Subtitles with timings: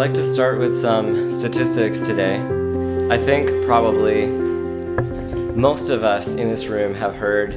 [0.00, 2.36] like to start with some statistics today.
[3.10, 7.54] I think probably most of us in this room have heard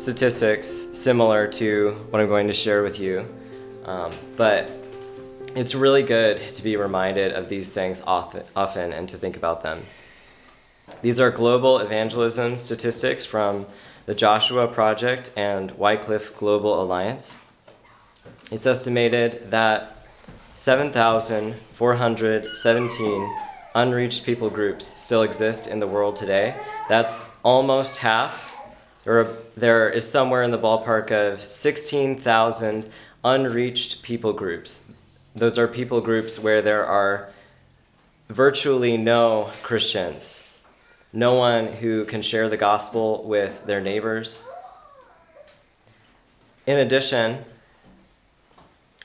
[0.00, 3.26] statistics similar to what I'm going to share with you,
[3.86, 4.70] um, but
[5.56, 9.64] it's really good to be reminded of these things often, often and to think about
[9.64, 9.82] them.
[11.02, 13.66] These are global evangelism statistics from
[14.06, 17.44] the Joshua Project and Wycliffe Global Alliance.
[18.52, 19.97] It's estimated that
[20.58, 23.36] 7,417
[23.76, 26.56] unreached people groups still exist in the world today.
[26.88, 28.56] That's almost half.
[29.04, 32.90] There, are, there is somewhere in the ballpark of 16,000
[33.24, 34.92] unreached people groups.
[35.32, 37.28] Those are people groups where there are
[38.28, 40.52] virtually no Christians,
[41.12, 44.48] no one who can share the gospel with their neighbors.
[46.66, 47.44] In addition,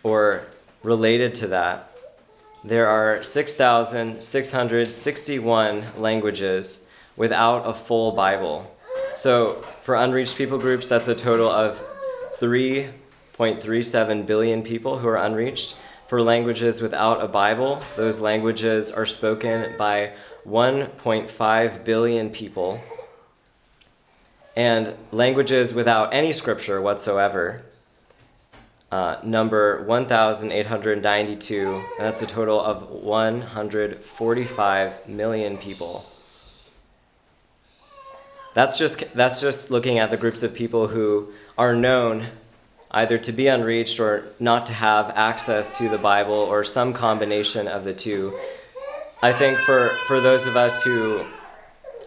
[0.02, 0.46] or
[0.84, 1.90] related to that,
[2.64, 8.70] there are 6,661 languages without a full Bible.
[9.16, 11.82] So, for unreached people groups, that's a total of
[12.40, 15.78] 3.37 billion people who are unreached.
[16.08, 20.14] For languages without a Bible, those languages are spoken by
[20.48, 22.80] 1.5 billion people.
[24.56, 27.64] And languages without any scripture whatsoever,
[28.94, 36.06] uh, number 1,892, and that's a total of 145 million people.
[38.54, 42.28] That's just, that's just looking at the groups of people who are known
[42.92, 47.68] either to be unreached or not to have access to the Bible or some combination
[47.68, 48.32] of the two.
[49.24, 51.26] I think for, for those of us who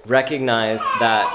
[0.06, 1.26] recognize that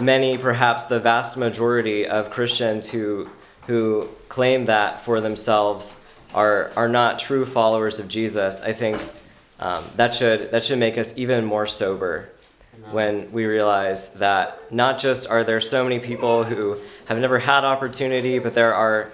[0.00, 3.28] many, perhaps the vast majority of Christians who,
[3.68, 9.00] who claim that for themselves are, are not true followers of Jesus, I think
[9.60, 12.30] um, that, should, that should make us even more sober
[12.90, 17.64] when we realize that not just are there so many people who have never had
[17.64, 19.10] opportunity, but there are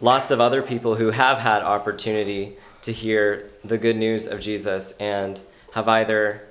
[0.00, 4.96] lots of other people who have had opportunity to hear the good news of Jesus
[4.98, 5.40] and
[5.72, 6.46] have either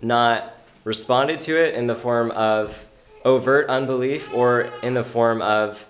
[0.00, 0.54] not
[0.84, 2.86] responded to it in the form of
[3.24, 5.86] overt unbelief or in the form of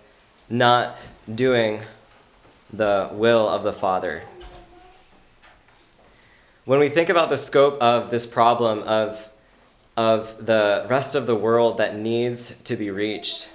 [0.48, 0.96] not
[1.32, 1.80] doing
[2.72, 4.22] the will of the Father.
[6.64, 9.30] When we think about the scope of this problem of
[9.96, 13.50] of the rest of the world that needs to be reached.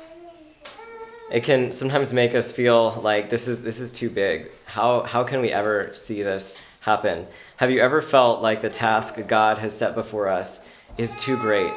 [1.32, 4.50] It can sometimes make us feel like this is this is too big.
[4.66, 7.28] How how can we ever see this happen?
[7.58, 10.68] Have you ever felt like the task God has set before us
[10.98, 11.72] is too great?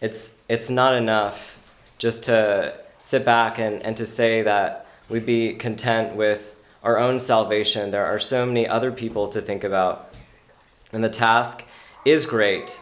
[0.00, 1.58] It's it's not enough
[1.98, 7.18] just to sit back and, and to say that we'd be content with our own
[7.18, 7.90] salvation.
[7.90, 10.10] There are so many other people to think about
[10.92, 11.64] and the task
[12.04, 12.78] is great,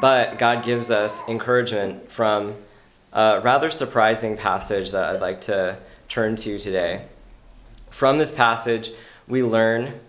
[0.00, 2.54] but God gives us encouragement from
[3.12, 5.78] a rather surprising passage that I'd like to
[6.08, 7.02] turn to today.
[7.90, 8.90] From this passage,
[9.26, 10.00] we learn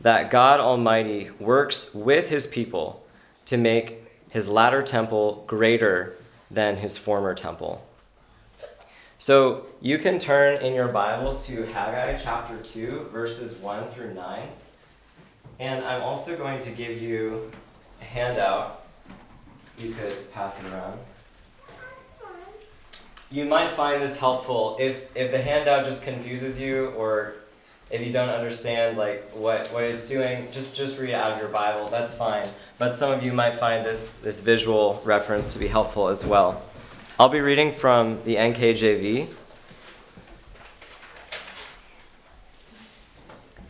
[0.00, 3.04] that God Almighty works with his people
[3.46, 4.03] to make
[4.34, 6.16] his latter temple greater
[6.50, 7.86] than his former temple.
[9.16, 14.42] So you can turn in your Bibles to Haggai chapter 2, verses 1 through 9.
[15.60, 17.52] And I'm also going to give you
[18.00, 18.84] a handout.
[19.78, 20.98] You could pass it around.
[23.30, 27.36] You might find this helpful if, if the handout just confuses you or
[27.88, 31.48] if you don't understand like what, what it's doing, just, just read out of your
[31.48, 31.86] Bible.
[31.86, 32.48] That's fine.
[32.84, 36.62] But some of you might find this, this visual reference to be helpful as well.
[37.18, 39.26] I'll be reading from the NKJV.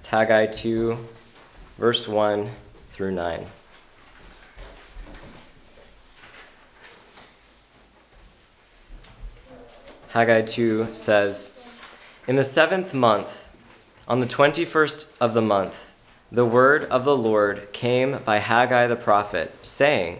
[0.08, 0.98] Haggai 2,
[1.78, 2.50] verse 1
[2.88, 3.46] through 9.
[10.08, 11.64] Haggai 2 says,
[12.26, 13.48] In the seventh month,
[14.08, 15.93] on the 21st of the month,
[16.34, 20.18] the word of the Lord came by Haggai the prophet, saying,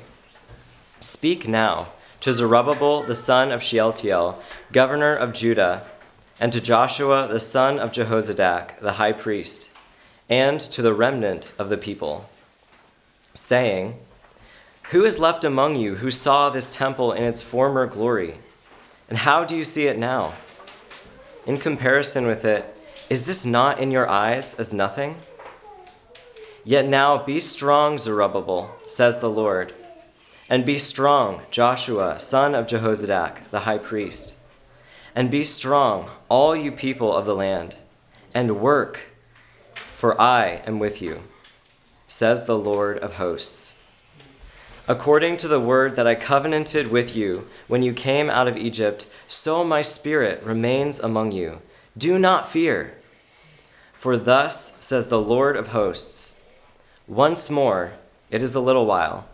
[1.00, 1.88] Speak now
[2.20, 4.40] to Zerubbabel the son of Shealtiel,
[4.70, 5.84] governor of Judah,
[6.38, 9.76] and to Joshua the son of Jehozadak, the high priest
[10.28, 12.31] and to the remnant of the people,
[13.32, 13.99] saying,
[14.90, 18.37] Who is left among you who saw this temple in its former glory?
[19.08, 20.34] And how do you see it now?
[21.44, 22.64] In comparison with it,
[23.11, 25.16] is this not in your eyes as nothing?
[26.64, 29.75] Yet now be strong, Zerubbabel, says the Lord,
[30.49, 34.38] and be strong, Joshua, son of Jehozadak, the high priest,
[35.14, 37.76] and be strong, all you people of the land
[38.32, 39.11] and work,
[39.75, 41.25] for I am with you,
[42.08, 43.78] says the Lord of hosts.
[44.88, 49.06] According to the word that I covenanted with you when you came out of Egypt,
[49.28, 51.61] so my spirit remains among you.
[51.96, 52.94] Do not fear.
[53.93, 56.44] For thus says the Lord of hosts
[57.06, 57.93] Once more,
[58.31, 59.27] it is a little while,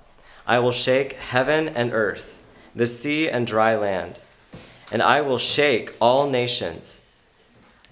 [0.46, 2.42] I will shake heaven and earth,
[2.74, 4.20] the sea and dry land,
[4.92, 7.06] and I will shake all nations,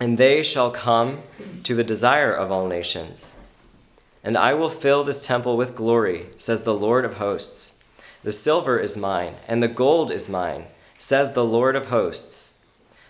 [0.00, 1.22] and they shall come
[1.62, 3.38] to the desire of all nations
[4.28, 7.82] and I will fill this temple with glory, says the Lord of hosts.
[8.22, 10.66] The silver is mine, and the gold is mine,
[10.96, 12.58] says the Lord of hosts.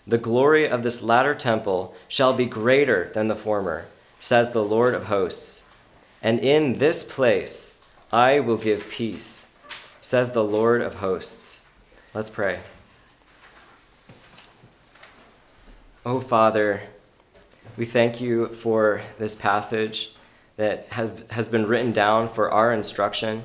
[0.07, 3.87] The glory of this latter temple shall be greater than the former,
[4.19, 5.68] says the Lord of hosts.
[6.23, 9.55] And in this place I will give peace,
[10.01, 11.67] says the Lord of hosts.
[12.15, 12.61] Let's pray.
[16.07, 16.81] Oh, Father,
[17.77, 20.15] we thank you for this passage
[20.57, 23.43] that have, has been written down for our instruction.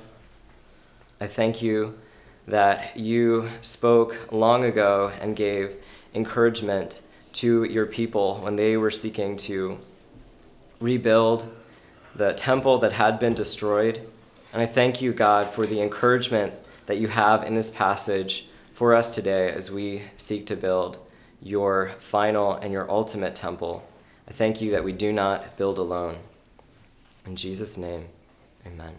[1.20, 2.00] I thank you
[2.48, 5.76] that you spoke long ago and gave
[6.14, 7.02] encouragement
[7.34, 9.80] to your people when they were seeking to
[10.80, 11.54] rebuild
[12.16, 14.00] the temple that had been destroyed.
[14.52, 16.54] And I thank you, God, for the encouragement
[16.86, 20.98] that you have in this passage for us today as we seek to build
[21.42, 23.88] your final and your ultimate temple.
[24.28, 26.18] I thank you that we do not build alone.
[27.26, 28.08] In Jesus' name,
[28.66, 28.96] amen.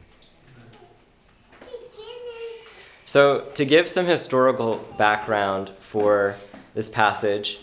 [3.04, 6.36] So, to give some historical background for
[6.74, 7.60] this passage,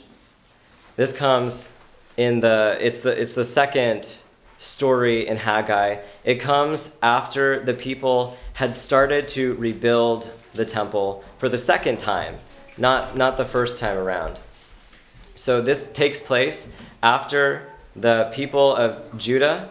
[0.95, 1.73] this comes
[2.15, 4.21] in the it's the it's the second
[4.61, 5.97] story in Haggai.
[6.23, 12.35] It comes after the people had started to rebuild the temple for the second time,
[12.77, 14.39] not not the first time around.
[15.33, 19.69] So this takes place after the people of Judah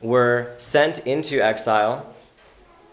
[0.00, 2.12] were sent into exile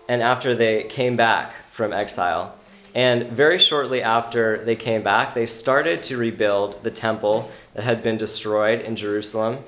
[0.07, 2.55] and after they came back from exile.
[2.93, 8.03] And very shortly after they came back, they started to rebuild the temple that had
[8.03, 9.63] been destroyed in Jerusalem.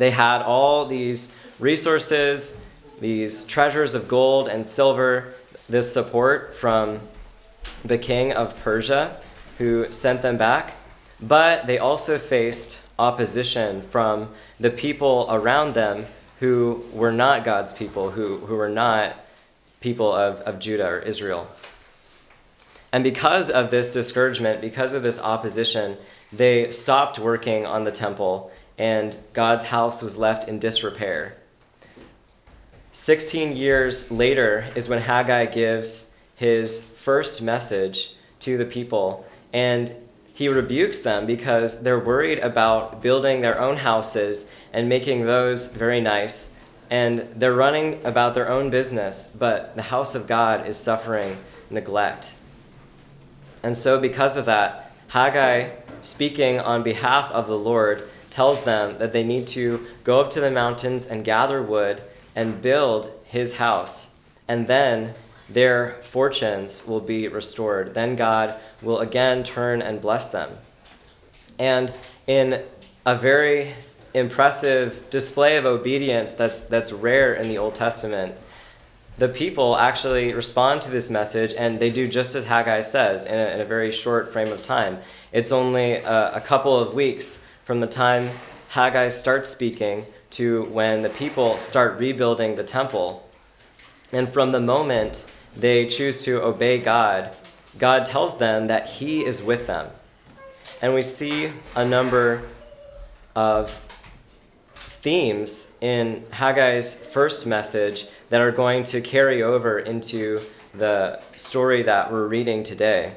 [0.00, 2.64] They had all these resources,
[3.00, 5.34] these treasures of gold and silver,
[5.68, 7.00] this support from
[7.84, 9.20] the king of Persia
[9.58, 10.72] who sent them back.
[11.20, 16.06] But they also faced opposition from the people around them
[16.38, 19.16] who were not God's people, who, who were not
[19.80, 21.46] people of, of Judah or Israel.
[22.90, 25.98] And because of this discouragement, because of this opposition,
[26.32, 28.50] they stopped working on the temple,
[28.80, 31.36] and God's house was left in disrepair.
[32.92, 39.94] 16 years later is when Haggai gives his first message to the people, and
[40.32, 46.00] he rebukes them because they're worried about building their own houses and making those very
[46.00, 46.56] nice.
[46.88, 51.36] And they're running about their own business, but the house of God is suffering
[51.68, 52.34] neglect.
[53.62, 55.68] And so, because of that, Haggai,
[56.00, 60.40] speaking on behalf of the Lord, tells them that they need to go up to
[60.40, 62.02] the mountains and gather wood
[62.34, 64.16] and build his house.
[64.48, 65.14] And then
[65.48, 67.94] their fortunes will be restored.
[67.94, 70.56] Then God will again turn and bless them.
[71.58, 71.92] And
[72.26, 72.62] in
[73.04, 73.74] a very
[74.14, 78.34] impressive display of obedience that's, that's rare in the Old Testament,
[79.18, 83.34] the people actually respond to this message and they do just as Haggai says in
[83.34, 84.98] a, in a very short frame of time.
[85.32, 88.28] It's only a, a couple of weeks from the time
[88.70, 93.30] Haggai starts speaking to when the people start rebuilding the temple.
[94.10, 97.32] And from the moment they choose to obey God,
[97.78, 99.88] God tells them that He is with them.
[100.82, 102.42] And we see a number
[103.36, 103.70] of
[104.74, 110.40] themes in Haggai's first message that are going to carry over into
[110.74, 113.12] the story that we're reading today.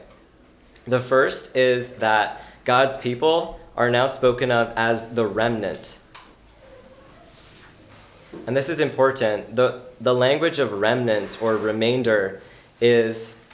[0.85, 5.99] The first is that God's people are now spoken of as the remnant.
[8.45, 9.55] And this is important.
[9.55, 12.41] The, the language of remnant or remainder
[12.81, 13.45] is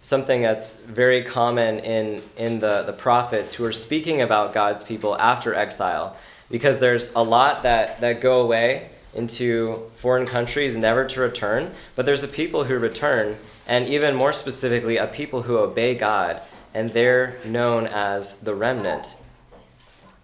[0.00, 5.16] something that's very common in, in the, the prophets who are speaking about God's people
[5.18, 6.16] after exile
[6.50, 12.06] because there's a lot that, that go away into foreign countries never to return, but
[12.06, 16.40] there's a people who return, and even more specifically, a people who obey God,
[16.74, 19.16] and they're known as the remnant.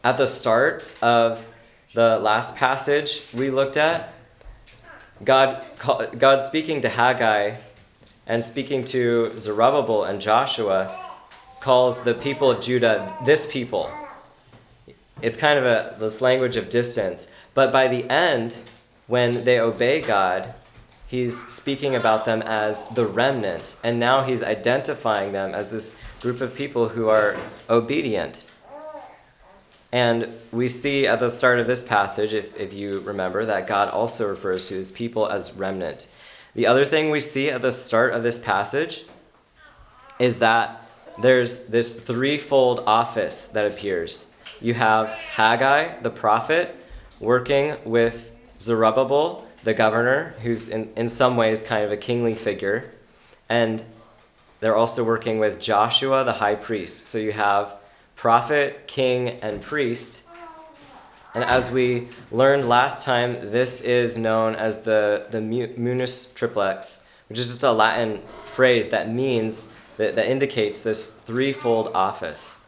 [0.04, 1.52] At the start of
[1.94, 4.12] the last passage we looked at,
[5.24, 5.66] God,
[6.18, 7.56] God speaking to Haggai
[8.26, 10.96] and speaking to Zerubbabel and Joshua
[11.60, 13.90] calls the people of Judah this people
[15.20, 17.32] it's kind of a this language of distance.
[17.54, 18.58] But by the end,
[19.06, 20.54] when they obey God,
[21.06, 26.40] he's speaking about them as the remnant, and now he's identifying them as this group
[26.40, 27.36] of people who are
[27.68, 28.50] obedient.
[29.90, 33.88] And we see at the start of this passage, if, if you remember, that God
[33.88, 36.08] also refers to his people as remnant.
[36.54, 39.04] The other thing we see at the start of this passage
[40.18, 40.82] is that
[41.18, 44.32] there's this threefold office that appears.
[44.60, 46.74] You have Haggai, the prophet,
[47.18, 52.90] working with Zerubbabel, the governor, who's in, in some ways kind of a kingly figure.
[53.48, 53.82] And
[54.60, 57.06] they're also working with Joshua, the high priest.
[57.06, 57.76] So you have
[58.18, 60.28] prophet, king, and priest.
[61.34, 67.38] And as we learned last time, this is known as the, the munus triplex, which
[67.38, 72.64] is just a Latin phrase that means, that, that indicates this threefold office.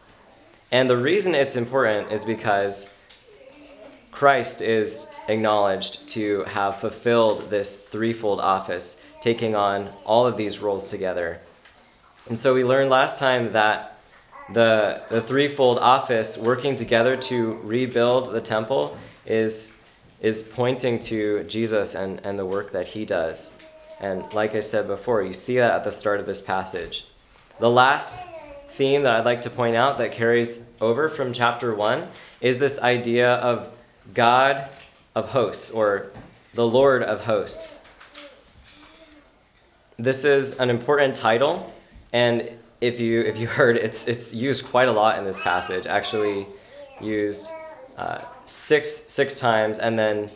[0.70, 2.96] And the reason it's important is because
[4.12, 10.90] Christ is acknowledged to have fulfilled this threefold office, taking on all of these roles
[10.90, 11.40] together.
[12.28, 13.99] And so we learned last time that
[14.52, 19.76] the, the threefold office working together to rebuild the temple is,
[20.20, 23.56] is pointing to Jesus and, and the work that he does.
[24.00, 27.06] And like I said before, you see that at the start of this passage.
[27.58, 28.26] The last
[28.68, 32.08] theme that I'd like to point out that carries over from chapter 1
[32.40, 33.70] is this idea of
[34.14, 34.68] God
[35.14, 36.10] of hosts or
[36.54, 37.86] the Lord of hosts.
[39.98, 41.72] This is an important title,
[42.10, 42.48] and
[42.80, 45.86] if you if you heard, it's it's used quite a lot in this passage.
[45.86, 46.46] Actually,
[47.00, 47.50] used
[47.96, 50.30] uh, six six times, and then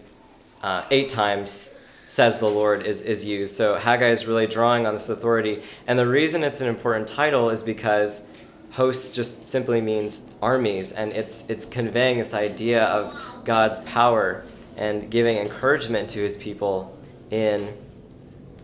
[0.62, 3.56] uh, eight times says the Lord is is used.
[3.56, 7.50] So Haggai is really drawing on this authority, and the reason it's an important title
[7.50, 8.28] is because
[8.72, 14.44] hosts just simply means armies, and it's it's conveying this idea of God's power
[14.76, 16.98] and giving encouragement to his people
[17.30, 17.72] in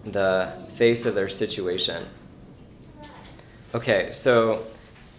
[0.05, 2.05] the face of their situation.
[3.75, 4.67] Okay, so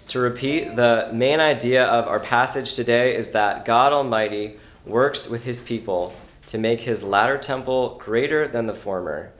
[0.10, 5.43] to repeat, the main idea of our passage today is that God Almighty works with
[5.43, 6.13] his people
[6.48, 9.31] to make his latter temple greater than the former.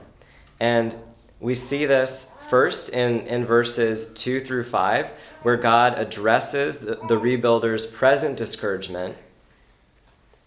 [0.58, 0.94] And
[1.40, 5.10] we see this first in, in verses 2 through 5,
[5.42, 9.16] where God addresses the, the rebuilder's present discouragement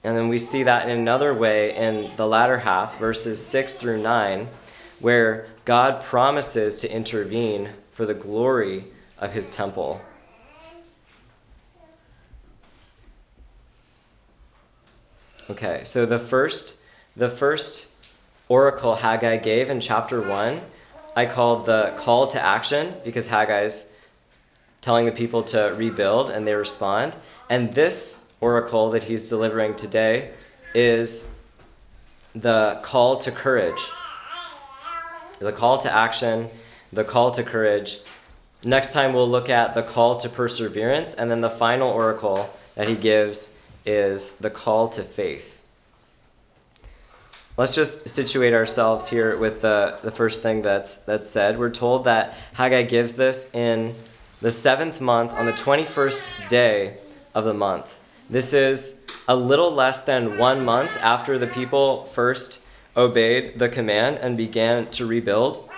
[0.05, 4.03] and then we see that in another way in the latter half, verses 6 through
[4.03, 4.47] 9,
[4.99, 8.83] where God promises to intervene for the glory
[9.17, 10.01] of his temple.
[15.49, 16.81] Okay, so the first
[17.15, 17.93] the first
[18.49, 20.59] oracle Haggai gave in chapter 1,
[21.15, 23.93] I called the call to action because Haggai's
[24.81, 27.15] telling the people to rebuild and they respond.
[27.49, 30.31] And this oracle that he's delivering today
[30.73, 31.33] is
[32.33, 33.81] the call to courage.
[35.39, 36.49] The call to action,
[36.95, 37.99] the call to courage.
[38.63, 42.87] Next time we'll look at the call to perseverance, and then the final oracle that
[42.87, 45.61] he gives is the call to faith.
[47.57, 51.57] Let's just situate ourselves here with the, the first thing that's, that's said.
[51.57, 53.95] We're told that Haggai gives this in
[54.41, 56.97] the seventh month on the 21st day
[57.33, 57.99] of the month.
[58.29, 62.65] This is a little less than one month after the people first
[62.97, 65.69] obeyed the command and began to rebuild.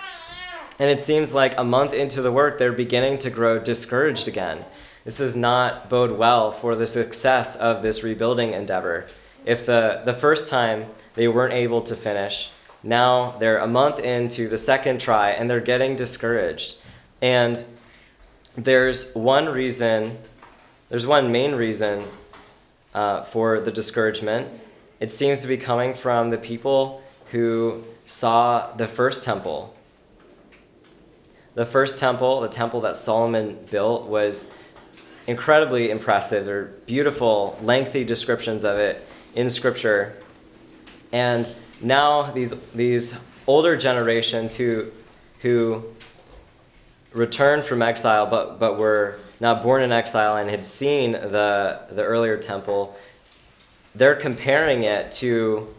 [0.78, 4.64] And it seems like a month into the work, they're beginning to grow discouraged again.
[5.04, 9.06] This does not bode well for the success of this rebuilding endeavor.
[9.44, 12.50] If the, the first time they weren't able to finish,
[12.82, 16.76] now they're a month into the second try and they're getting discouraged.
[17.20, 17.64] And
[18.56, 20.18] there's one reason,
[20.88, 22.04] there's one main reason
[22.94, 24.48] uh, for the discouragement.
[25.00, 29.74] It seems to be coming from the people who saw the first temple.
[31.58, 34.56] The first temple, the temple that Solomon built, was
[35.26, 36.46] incredibly impressive.
[36.46, 40.14] There are beautiful, lengthy descriptions of it in Scripture.
[41.10, 41.50] And
[41.82, 44.92] now these, these older generations who,
[45.40, 45.82] who
[47.12, 52.04] returned from exile but, but were not born in exile and had seen the, the
[52.04, 52.96] earlier temple,
[53.96, 55.74] they're comparing it to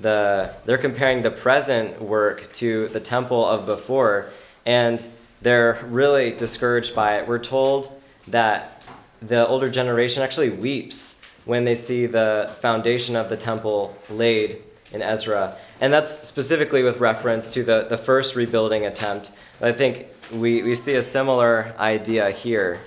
[0.00, 4.28] the they're comparing the present work to the temple of before
[4.66, 5.06] and
[5.42, 7.28] they're really discouraged by it.
[7.28, 8.82] We're told that
[9.22, 14.58] the older generation actually weeps when they see the foundation of the temple laid
[14.92, 15.56] in Ezra.
[15.80, 19.32] And that's specifically with reference to the, the first rebuilding attempt.
[19.60, 22.80] I think we, we see a similar idea here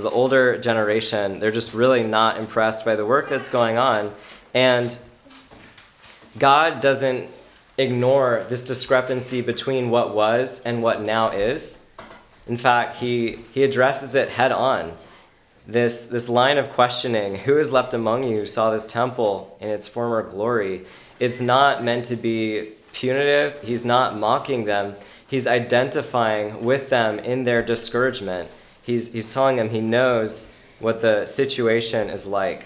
[0.00, 4.14] So the older generation, they're just really not impressed by the work that's going on.
[4.54, 4.96] And
[6.38, 7.28] God doesn't
[7.80, 11.86] ignore this discrepancy between what was and what now is.
[12.46, 14.92] In fact, he, he addresses it head on.
[15.66, 19.68] This, this line of questioning who is left among you who saw this temple in
[19.68, 20.82] its former glory?
[21.20, 23.62] It's not meant to be punitive.
[23.62, 24.94] He's not mocking them.
[25.28, 28.50] He's identifying with them in their discouragement.
[28.82, 32.64] He's, he's telling them he knows what the situation is like.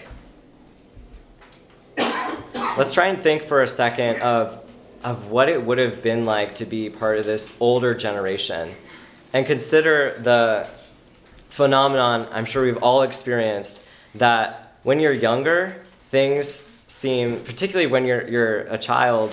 [1.97, 4.64] Let's try and think for a second of,
[5.05, 8.71] of what it would have been like to be part of this older generation
[9.33, 10.67] and consider the
[11.47, 18.27] phenomenon I'm sure we've all experienced that when you're younger, things seem, particularly when you're,
[18.27, 19.31] you're a child,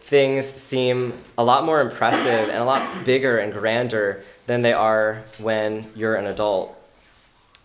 [0.00, 5.22] things seem a lot more impressive and a lot bigger and grander than they are
[5.38, 6.74] when you're an adult.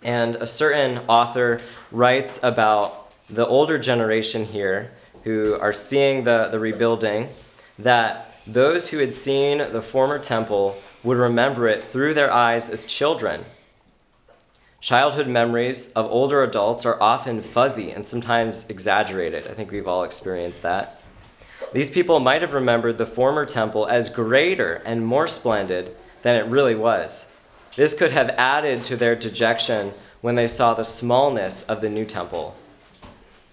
[0.04, 4.92] And a certain author writes about the older generation here
[5.24, 7.30] who are seeing the, the rebuilding
[7.80, 12.86] that those who had seen the former temple would remember it through their eyes as
[12.86, 13.46] children.
[14.82, 19.48] Childhood memories of older adults are often fuzzy and sometimes exaggerated.
[19.48, 21.02] I think we've all experienced that.
[21.74, 26.46] These people might have remembered the former temple as greater and more splendid than it
[26.46, 27.36] really was.
[27.76, 32.06] This could have added to their dejection when they saw the smallness of the new
[32.06, 32.56] temple.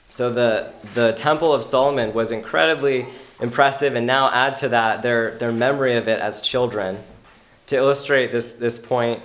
[0.08, 3.06] So the, the Temple of Solomon was incredibly
[3.42, 6.96] impressive, and now add to that their, their memory of it as children.
[7.66, 9.20] To illustrate this, this point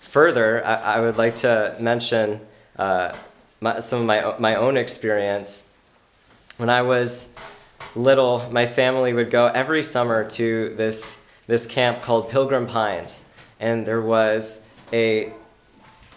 [0.00, 2.40] further, I, I would like to mention
[2.76, 3.14] uh,
[3.60, 5.76] my, some of my, my own experience.
[6.56, 7.36] When I was
[7.94, 13.32] little, my family would go every summer to this, this camp called Pilgrim Pines.
[13.60, 15.32] And there was a,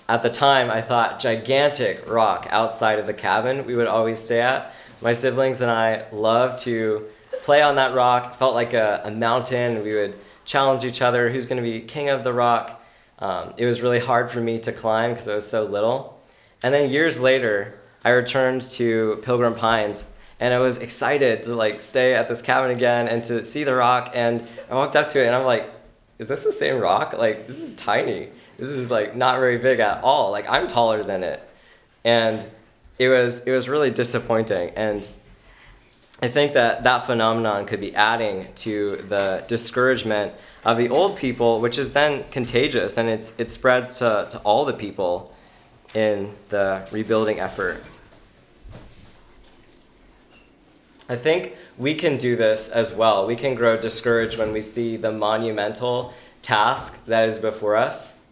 [0.10, 4.42] at the time, I thought, gigantic rock outside of the cabin we would always stay
[4.42, 4.74] at.
[5.02, 7.08] My siblings and I loved to
[7.44, 8.34] play on that rock.
[8.34, 9.84] It felt like a, a mountain.
[9.84, 12.84] We would challenge each other who's going to be king of the rock.
[13.20, 16.20] Um, it was really hard for me to climb because I was so little.
[16.64, 21.82] And then years later, I returned to Pilgrim Pines and I was excited to like
[21.84, 24.12] stay at this cabin again and to see the rock.
[24.16, 25.70] And I walked up to it and I'm like,
[26.18, 27.14] is this the same rock?
[27.14, 28.30] Like this is tiny.
[28.58, 30.32] This is like not very big at all.
[30.32, 31.42] Like I'm taller than it,
[32.04, 32.46] and
[33.00, 34.70] it was it was really disappointing.
[34.76, 35.08] And
[36.24, 41.60] I think that that phenomenon could be adding to the discouragement of the old people,
[41.60, 45.36] which is then contagious and it's it spreads to, to all the people
[45.96, 47.84] in the rebuilding effort.
[51.10, 53.26] I think we can do this as well.
[53.26, 58.24] We can grow discouraged when we see the monumental task that is before us.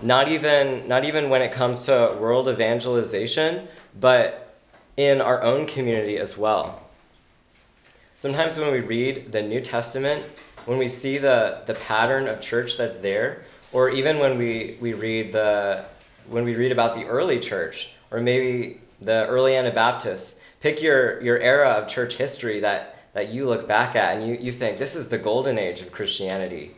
[0.00, 3.66] Not even, not even when it comes to world evangelization,
[3.98, 4.56] but
[4.96, 6.80] in our own community as well.
[8.20, 10.22] Sometimes when we read the New Testament,
[10.66, 14.92] when we see the, the pattern of church that's there, or even when we, we
[14.92, 15.86] read the
[16.28, 21.38] when we read about the early church, or maybe the early Anabaptists, pick your, your
[21.38, 24.94] era of church history that, that you look back at and you, you think this
[24.94, 26.72] is the golden age of Christianity.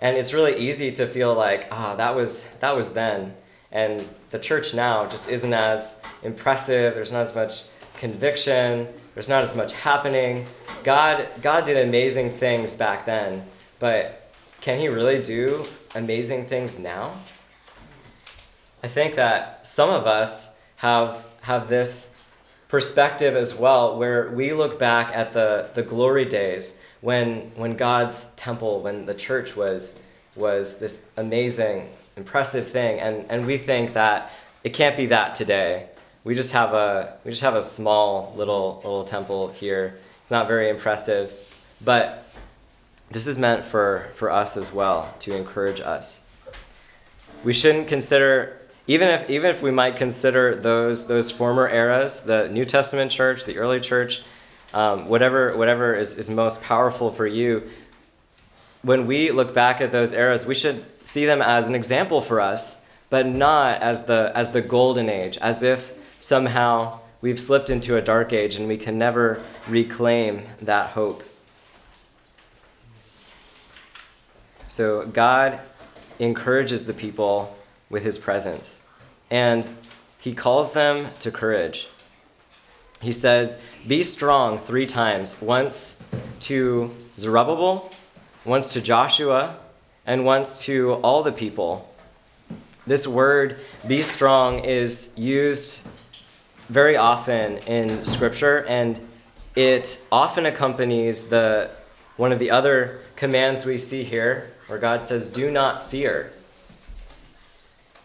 [0.00, 3.34] And it's really easy to feel like, ah, oh, that was that was then.
[3.72, 7.64] And the church now just isn't as impressive, there's not as much
[7.98, 10.46] conviction, there's not as much happening.
[10.84, 13.44] God God did amazing things back then,
[13.78, 17.12] but can he really do amazing things now?
[18.82, 22.16] I think that some of us have have this
[22.70, 28.32] perspective as well, where we look back at the, the glory days when, when God's
[28.36, 30.00] temple, when the church was,
[30.36, 34.30] was this amazing, impressive thing, and, and we think that
[34.62, 35.88] it can't be that today.
[36.22, 39.98] We just have a, we just have a small little, little temple here.
[40.20, 41.32] It's not very impressive,
[41.82, 42.28] but
[43.10, 46.28] this is meant for, for us as well, to encourage us.
[47.42, 52.48] We shouldn't consider even if even if we might consider those those former eras, the
[52.48, 54.24] New Testament church, the early church,
[54.74, 57.70] um, whatever whatever is, is most powerful for you,
[58.82, 62.40] when we look back at those eras, we should see them as an example for
[62.40, 67.96] us, but not as the as the golden age, as if somehow we've slipped into
[67.96, 71.24] a dark age and we can never reclaim that hope.
[74.68, 75.58] So God
[76.20, 78.86] encourages the people with his presence.
[79.30, 79.68] And
[80.18, 81.88] he calls them to courage.
[83.00, 86.04] He says, Be strong three times once
[86.40, 87.90] to Zerubbabel,
[88.44, 89.56] once to Joshua,
[90.06, 91.92] and once to all the people.
[92.86, 95.86] This word, be strong, is used
[96.70, 99.00] very often in Scripture, and
[99.56, 101.70] it often accompanies the
[102.16, 106.30] one of the other commands we see here, where God says, "Do not fear."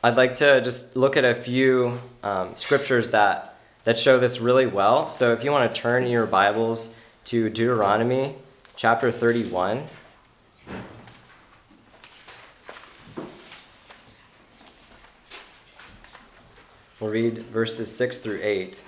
[0.03, 4.65] I'd like to just look at a few um, scriptures that that show this really
[4.65, 5.09] well.
[5.09, 8.35] So, if you want to turn your Bibles to Deuteronomy
[8.75, 9.83] chapter 31.
[17.01, 18.81] We'll read verses 6 through 8.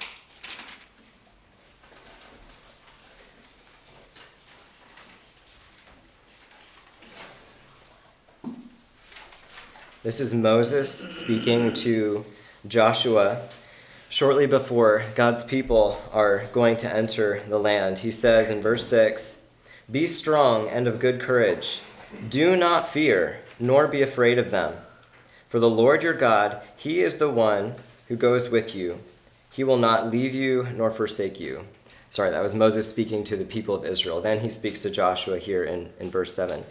[10.04, 12.24] This is Moses speaking to
[12.65, 13.41] Joshua
[14.08, 18.00] shortly before God's people are going to enter the land.
[18.00, 19.52] He says in verse 6
[19.91, 21.82] Be strong and of good courage.
[22.30, 24.76] Do not fear, nor be afraid of them.
[25.50, 27.76] For the Lord your God, He is the one
[28.08, 29.00] who goes with you.
[29.52, 31.65] He will not leave you nor forsake you.
[32.10, 34.22] Sorry, that was Moses speaking to the people of Israel.
[34.22, 36.63] Then he speaks to Joshua here in, in verse 7.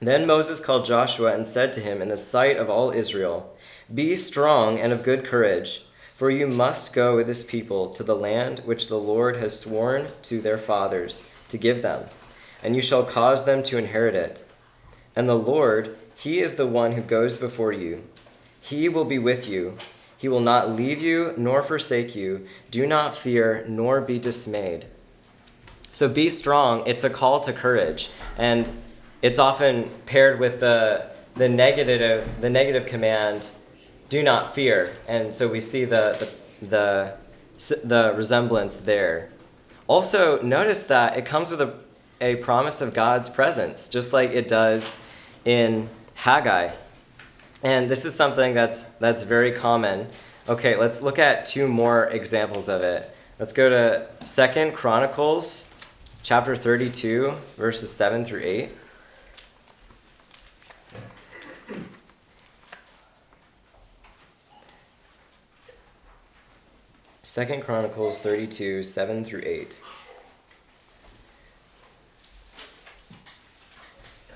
[0.00, 3.56] Then Moses called Joshua and said to him in the sight of all Israel,
[3.92, 8.16] Be strong and of good courage, for you must go with this people to the
[8.16, 12.08] land which the Lord has sworn to their fathers to give them,
[12.62, 14.44] and you shall cause them to inherit it.
[15.16, 18.04] And the Lord, He is the one who goes before you.
[18.60, 19.76] He will be with you
[20.24, 22.46] he will not leave you nor forsake you.
[22.70, 24.86] Do not fear nor be dismayed.
[25.92, 26.82] So be strong.
[26.86, 28.08] It's a call to courage.
[28.38, 28.70] And
[29.20, 33.50] it's often paired with the, the, negative, the negative command,
[34.08, 34.96] do not fear.
[35.06, 36.32] And so we see the,
[36.62, 37.16] the,
[37.58, 39.28] the, the resemblance there.
[39.86, 41.74] Also, notice that it comes with a,
[42.22, 45.04] a promise of God's presence, just like it does
[45.44, 46.70] in Haggai.
[47.64, 50.06] And this is something that's, that's very common.
[50.50, 53.10] Okay, let's look at two more examples of it.
[53.38, 55.74] Let's go to Second Chronicles
[56.22, 58.70] chapter 32, verses 7 through 8.
[67.22, 69.80] Second Chronicles 32, 7 through 8.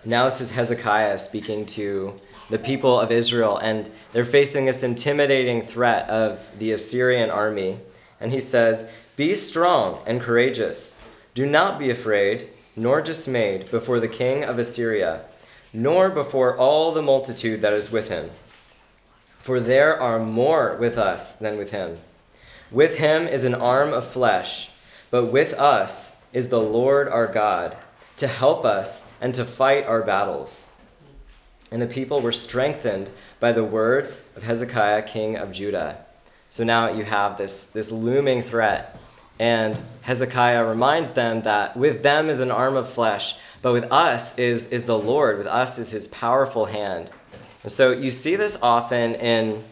[0.07, 2.19] Now this is Hezekiah speaking to
[2.51, 7.79] the people of Israel, and they're facing this intimidating threat of the Assyrian army.
[8.21, 11.01] And he says, Be strong and courageous.
[11.35, 15.23] Do not be afraid, nor dismayed before the king of Assyria,
[15.73, 18.31] nor before all the multitude that is with him.
[19.39, 21.99] For there are more with us than with him.
[22.71, 24.71] With him is an arm of flesh,
[25.11, 27.77] but with us is the Lord our God,
[28.19, 30.68] to help us and to fight our battles.
[31.71, 36.05] And the people were strengthened by the words of Hezekiah, king of Judah.
[36.49, 38.99] So now you have this, this looming threat.
[39.39, 44.39] And Hezekiah reminds them that with them is an arm of flesh, but with us
[44.39, 45.39] is, is the Lord.
[45.39, 47.13] With us is his powerful hand.
[47.63, 49.63] And so you see this often in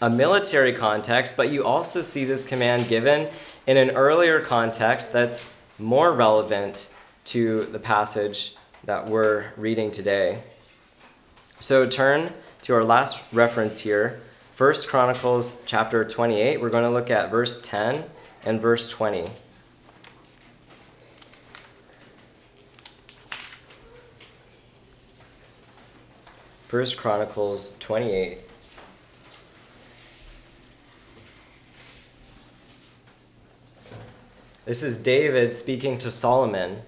[0.00, 3.28] a military context, but you also see this command given
[3.66, 6.92] in an earlier context that's more relevant
[7.26, 10.42] to the passage that we're reading today.
[11.64, 16.60] So turn to our last reference here, First Chronicles chapter 28.
[16.60, 18.04] We're going to look at verse 10
[18.44, 19.30] and verse 20.
[26.68, 28.40] First Chronicles 28.
[34.66, 36.82] This is David speaking to Solomon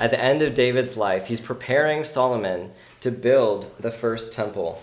[0.00, 1.26] at the end of David's life.
[1.26, 2.70] He's preparing Solomon
[3.04, 4.82] to build the first temple.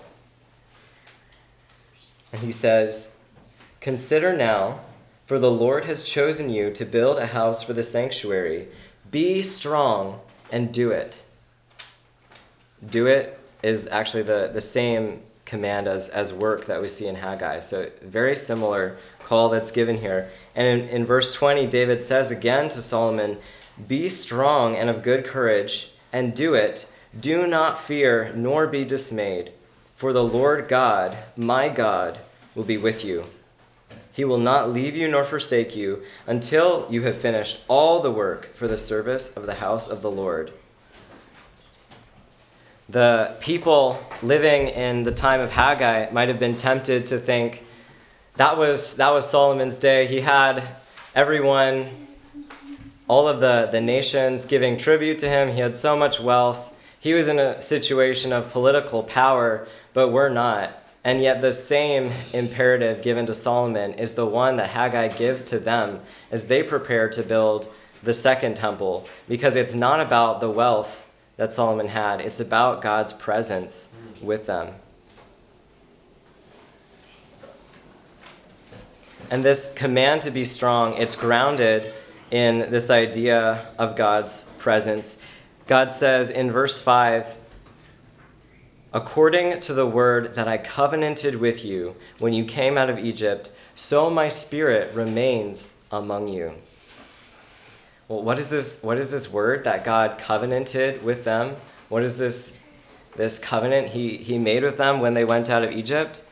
[2.31, 3.17] And he says,
[3.79, 4.81] Consider now,
[5.25, 8.67] for the Lord has chosen you to build a house for the sanctuary.
[9.09, 10.19] Be strong
[10.51, 11.23] and do it.
[12.87, 17.15] Do it is actually the, the same command as, as work that we see in
[17.15, 17.61] Haggai.
[17.61, 20.29] So, very similar call that's given here.
[20.55, 23.39] And in, in verse 20, David says again to Solomon,
[23.87, 29.51] Be strong and of good courage, and do it do not fear, nor be dismayed,
[29.95, 32.19] for the Lord God, my God,
[32.55, 33.25] will be with you.
[34.13, 38.53] He will not leave you nor forsake you until you have finished all the work
[38.53, 40.51] for the service of the house of the Lord.
[42.89, 47.63] The people living in the time of Haggai might have been tempted to think
[48.35, 50.07] that was, that was Solomon's day.
[50.07, 50.63] He had
[51.15, 51.85] everyone,
[53.07, 55.49] all of the, the nations giving tribute to him.
[55.49, 56.70] He had so much wealth.
[57.01, 60.69] He was in a situation of political power, but we're not.
[61.03, 65.57] And yet, the same imperative given to Solomon is the one that Haggai gives to
[65.57, 67.67] them as they prepare to build
[68.03, 73.13] the second temple, because it's not about the wealth that Solomon had, it's about God's
[73.13, 74.75] presence with them.
[79.31, 81.91] And this command to be strong, it's grounded
[82.29, 85.23] in this idea of God's presence.
[85.71, 87.33] God says in verse 5
[88.91, 93.55] According to the word that I covenanted with you when you came out of Egypt,
[93.73, 96.55] so my spirit remains among you.
[98.09, 101.55] Well, what is this, what is this word that God covenanted with them?
[101.87, 102.59] What is this,
[103.15, 106.25] this covenant he, he made with them when they went out of Egypt?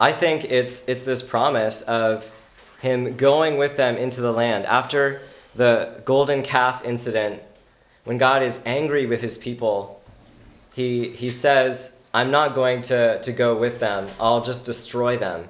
[0.00, 2.34] I think it's, it's this promise of
[2.80, 4.66] him going with them into the land.
[4.66, 5.22] After
[5.54, 7.40] the golden calf incident,
[8.04, 10.02] when God is angry with his people,
[10.74, 15.48] he, he says, I'm not going to, to go with them, I'll just destroy them.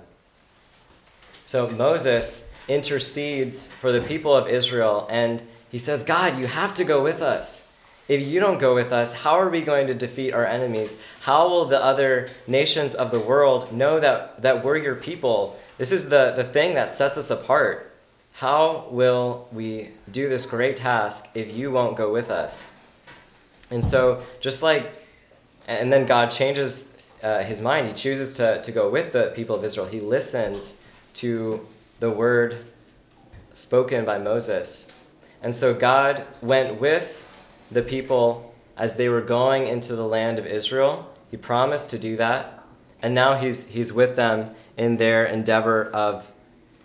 [1.46, 6.84] So Moses intercedes for the people of Israel and he says, God, you have to
[6.84, 7.70] go with us.
[8.08, 11.02] If you don't go with us, how are we going to defeat our enemies?
[11.22, 15.58] How will the other nations of the world know that, that we're your people?
[15.78, 17.91] This is the, the thing that sets us apart.
[18.32, 22.72] How will we do this great task if you won't go with us?
[23.70, 24.90] And so, just like,
[25.66, 27.88] and then God changes uh, his mind.
[27.88, 29.86] He chooses to, to go with the people of Israel.
[29.86, 31.66] He listens to
[32.00, 32.58] the word
[33.52, 34.98] spoken by Moses.
[35.42, 40.46] And so, God went with the people as they were going into the land of
[40.46, 41.10] Israel.
[41.30, 42.62] He promised to do that.
[43.00, 46.30] And now he's, he's with them in their endeavor of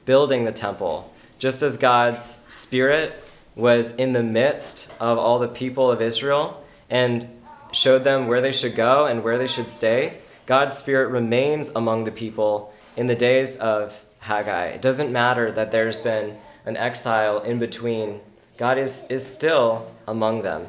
[0.06, 1.14] building the temple.
[1.40, 3.24] Just as God's Spirit
[3.56, 7.28] was in the midst of all the people of Israel and
[7.72, 12.06] showed them where they should go and where they should stay, God's Spirit remains among
[12.06, 14.68] the people in the days of Haggai.
[14.68, 18.20] It doesn't matter that there's been an exile in between,
[18.58, 20.68] God is, is still among them.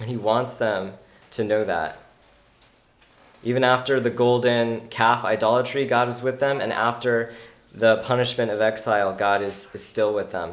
[0.00, 0.94] And He wants them
[1.32, 1.98] to know that.
[3.44, 7.32] Even after the golden calf idolatry, God was with them, and after
[7.74, 10.52] the punishment of exile, God is, is still with them.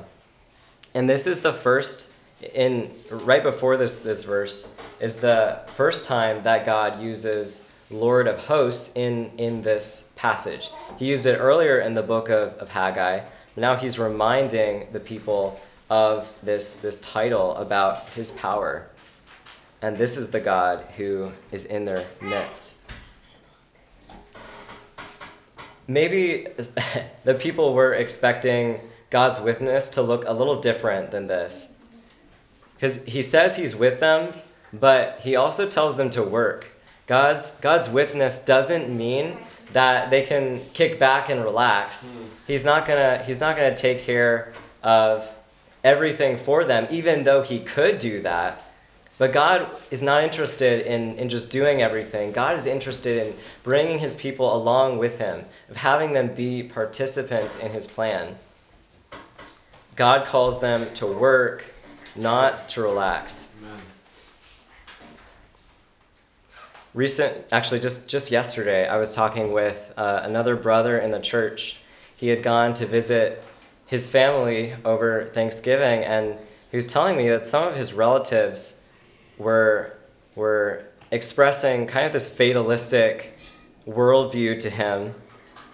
[0.94, 2.14] And this is the first
[2.54, 8.46] in right before this this verse is the first time that God uses Lord of
[8.46, 10.70] hosts in in this passage.
[10.98, 13.22] He used it earlier in the book of, of Haggai.
[13.56, 18.88] Now he's reminding the people of this this title about his power.
[19.82, 22.79] And this is the God who is in their midst.
[25.90, 26.46] Maybe
[27.26, 31.82] the people were expecting God's witness to look a little different than this.
[32.76, 34.34] Because he says he's with them,
[34.72, 36.68] but he also tells them to work.
[37.08, 39.36] God's, God's witness doesn't mean
[39.74, 42.14] that they can kick back and relax.
[42.16, 42.26] Mm.
[42.46, 45.28] He's not gonna he's not gonna take care of
[45.84, 48.64] everything for them, even though he could do that.
[49.20, 52.32] But God is not interested in, in just doing everything.
[52.32, 57.60] God is interested in bringing his people along with him, of having them be participants
[57.60, 58.38] in his plan.
[59.98, 61.66] God calls them to work,
[62.16, 63.54] not to relax.
[66.94, 71.78] Recent, actually, just, just yesterday, I was talking with uh, another brother in the church.
[72.16, 73.44] He had gone to visit
[73.86, 76.38] his family over Thanksgiving, and
[76.72, 78.79] he was telling me that some of his relatives
[79.40, 79.98] were,
[80.36, 83.40] were expressing kind of this fatalistic
[83.88, 85.16] worldview to him.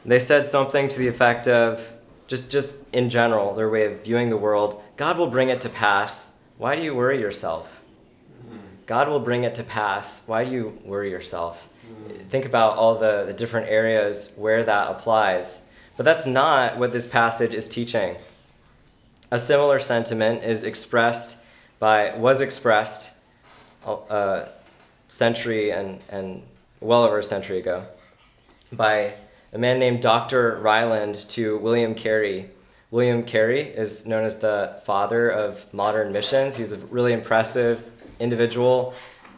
[0.06, 1.94] They said something to the effect of,
[2.28, 5.70] just, just in general, their way of viewing the world God will bring it to
[5.70, 6.38] pass.
[6.58, 7.84] Why do you worry yourself?
[8.86, 10.26] God will bring it to pass.
[10.28, 11.68] Why do you worry yourself?
[12.30, 15.70] Think about all the, the different areas where that applies.
[15.98, 18.16] But that's not what this passage is teaching.
[19.32, 21.44] A similar sentiment is expressed
[21.80, 23.15] by, was expressed
[23.86, 24.50] a
[25.08, 26.42] century and, and
[26.80, 27.86] well over a century ago
[28.72, 29.14] by
[29.54, 30.60] a man named Dr.
[30.62, 32.50] Ryland to William Carey.
[32.92, 36.58] William Carey is known as the father of modern missions.
[36.58, 37.84] He's a really impressive
[38.20, 38.94] individual.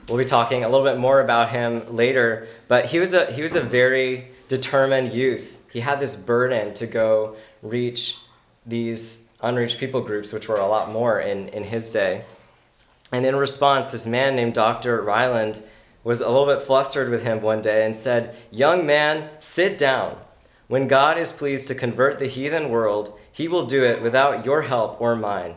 [0.08, 3.42] We'll be talking a little bit more about him later, but he was a he
[3.42, 5.62] was a very determined youth.
[5.72, 8.18] He had this burden to go reach
[8.66, 12.26] these unreached people groups, which were a lot more in, in his day.
[13.12, 15.02] And in response, this man named Dr.
[15.02, 15.64] Ryland
[16.04, 20.18] was a little bit flustered with him one day and said, Young man, sit down.
[20.68, 24.64] When God is pleased to convert the heathen world, he will do it without your
[24.64, 25.56] help or mine.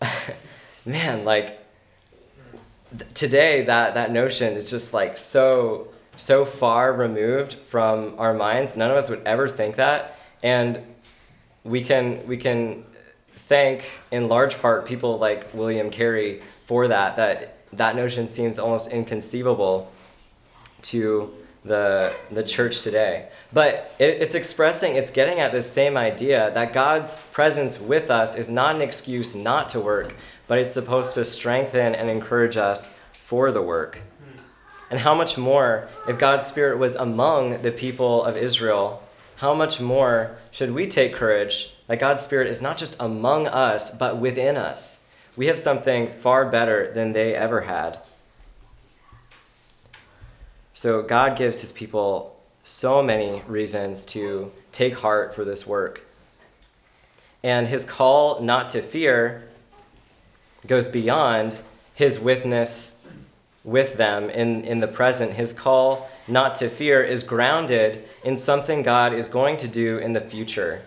[0.00, 0.34] Right.
[0.86, 1.58] man, like,
[2.96, 8.76] th- today that that notion is just like so so far removed from our minds.
[8.76, 10.82] None of us would ever think that, and
[11.62, 12.84] we can we can
[13.48, 17.16] thank in large part people like William Carey for that.
[17.16, 19.90] That that notion seems almost inconceivable
[20.82, 21.34] to
[21.64, 23.28] the the church today.
[23.52, 28.36] But it, it's expressing, it's getting at this same idea that God's presence with us
[28.36, 30.14] is not an excuse not to work,
[30.46, 34.02] but it's supposed to strengthen and encourage us for the work.
[34.90, 39.02] And how much more, if God's Spirit was among the people of Israel,
[39.36, 43.96] how much more should we take courage that God's Spirit is not just among us,
[43.96, 45.08] but within us?
[45.36, 47.98] We have something far better than they ever had.
[50.72, 56.04] So God gives his people so many reasons to take heart for this work.
[57.42, 59.48] And his call not to fear
[60.66, 61.58] goes beyond
[61.94, 63.04] his witness
[63.64, 65.32] with them in, in the present.
[65.32, 70.12] His call not to fear is grounded in something God is going to do in
[70.12, 70.84] the future.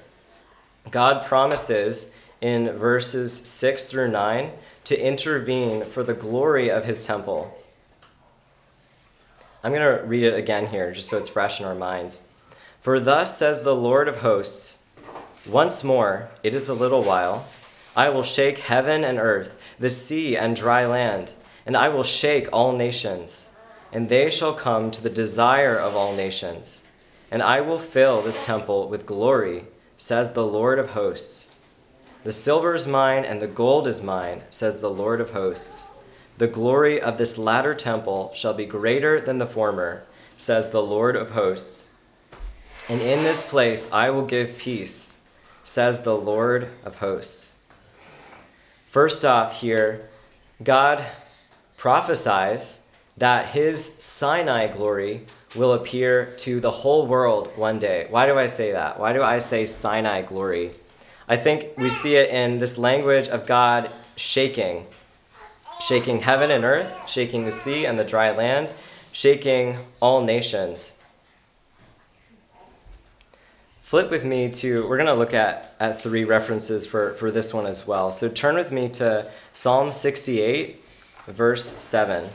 [0.89, 4.51] God promises in verses 6 through 9
[4.85, 7.57] to intervene for the glory of his temple.
[9.63, 12.27] I'm going to read it again here, just so it's fresh in our minds.
[12.81, 14.85] For thus says the Lord of hosts
[15.47, 17.45] Once more, it is a little while,
[17.95, 21.33] I will shake heaven and earth, the sea and dry land,
[21.65, 23.53] and I will shake all nations,
[23.91, 26.87] and they shall come to the desire of all nations.
[27.29, 29.65] And I will fill this temple with glory,
[30.01, 31.55] says the Lord of hosts.
[32.23, 35.95] The silver is mine, and the gold is mine, says the Lord of hosts.
[36.39, 40.01] The glory of this latter temple shall be greater than the former,
[40.35, 41.99] says the Lord of hosts.
[42.89, 45.21] And in this place I will give peace,
[45.61, 47.59] says the Lord of hosts.
[48.85, 50.09] First off, here,
[50.63, 51.05] God
[51.77, 58.07] prophesies that his Sinai glory will appear to the whole world one day.
[58.09, 58.99] Why do I say that?
[58.99, 60.71] Why do I say Sinai glory?
[61.27, 64.85] I think we see it in this language of God shaking
[65.81, 68.73] shaking heaven and earth, shaking the sea and the dry land,
[69.11, 71.03] shaking all nations.
[73.81, 77.53] Flip with me to, we're going to look at, at three references for, for this
[77.53, 78.11] one as well.
[78.11, 80.81] So turn with me to Psalm 68,
[81.25, 82.29] verse 7.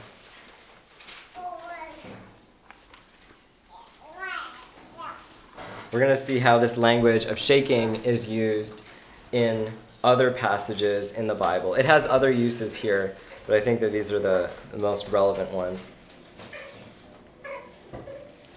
[5.97, 8.87] We're going to see how this language of shaking is used
[9.33, 9.73] in
[10.05, 11.73] other passages in the Bible.
[11.73, 15.53] It has other uses here, but I think that these are the, the most relevant
[15.53, 15.95] ones.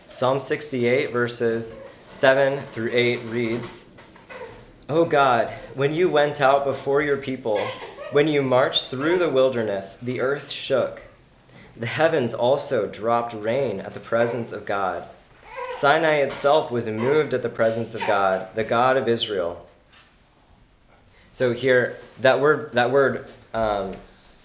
[0.10, 3.96] Psalm 68, verses 7 through 8 reads
[4.90, 7.58] O God, when you went out before your people,
[8.12, 11.04] when you marched through the wilderness, the earth shook.
[11.78, 15.08] The heavens also dropped rain at the presence of God.
[15.70, 19.66] Sinai itself was moved at the presence of God, the God of Israel.
[21.32, 23.96] So here, that word, that word um,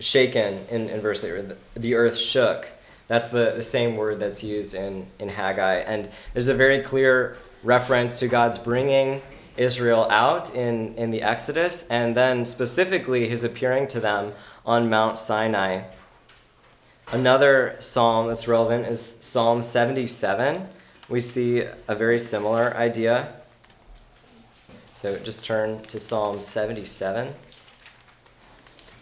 [0.00, 2.68] shaken in, in verse 8, the earth shook.
[3.08, 5.76] That's the, the same word that's used in, in Haggai.
[5.76, 9.22] And there's a very clear reference to God's bringing
[9.56, 14.32] Israel out in, in the Exodus, and then specifically his appearing to them
[14.66, 15.82] on Mount Sinai.
[17.12, 20.68] Another psalm that's relevant is Psalm 77.
[21.08, 23.34] We see a very similar idea.
[24.94, 27.34] So just turn to Psalm 77.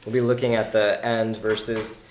[0.05, 2.09] We'll be looking at the end, verses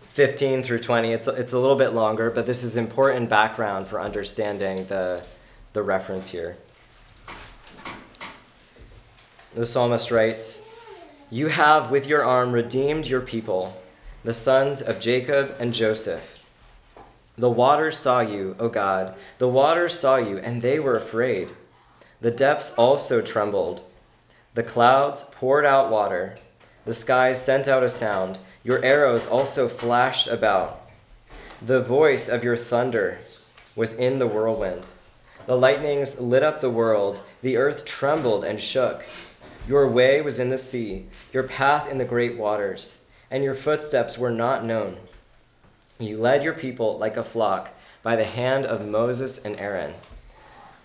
[0.00, 1.12] 15 through 20.
[1.12, 5.22] It's, it's a little bit longer, but this is important background for understanding the,
[5.74, 6.56] the reference here.
[9.54, 10.68] The psalmist writes
[11.30, 13.80] You have with your arm redeemed your people,
[14.24, 16.39] the sons of Jacob and Joseph.
[17.40, 21.48] The waters saw you, O God, the waters saw you, and they were afraid.
[22.20, 23.80] The depths also trembled.
[24.52, 26.36] The clouds poured out water.
[26.84, 28.40] The skies sent out a sound.
[28.62, 30.82] Your arrows also flashed about.
[31.64, 33.20] The voice of your thunder
[33.74, 34.92] was in the whirlwind.
[35.46, 37.22] The lightnings lit up the world.
[37.40, 39.02] The earth trembled and shook.
[39.66, 44.18] Your way was in the sea, your path in the great waters, and your footsteps
[44.18, 44.98] were not known.
[46.00, 47.70] You led your people like a flock
[48.02, 49.94] by the hand of Moses and Aaron.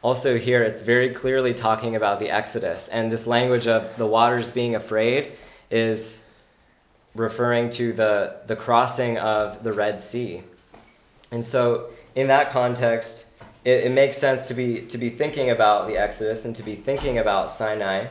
[0.01, 4.51] Also, here it's very clearly talking about the Exodus, and this language of the waters
[4.51, 5.31] being afraid
[5.71, 6.29] is
[7.15, 10.43] referring to the, the crossing of the Red Sea.
[11.31, 15.87] And so, in that context, it, it makes sense to be, to be thinking about
[15.87, 18.07] the Exodus and to be thinking about Sinai.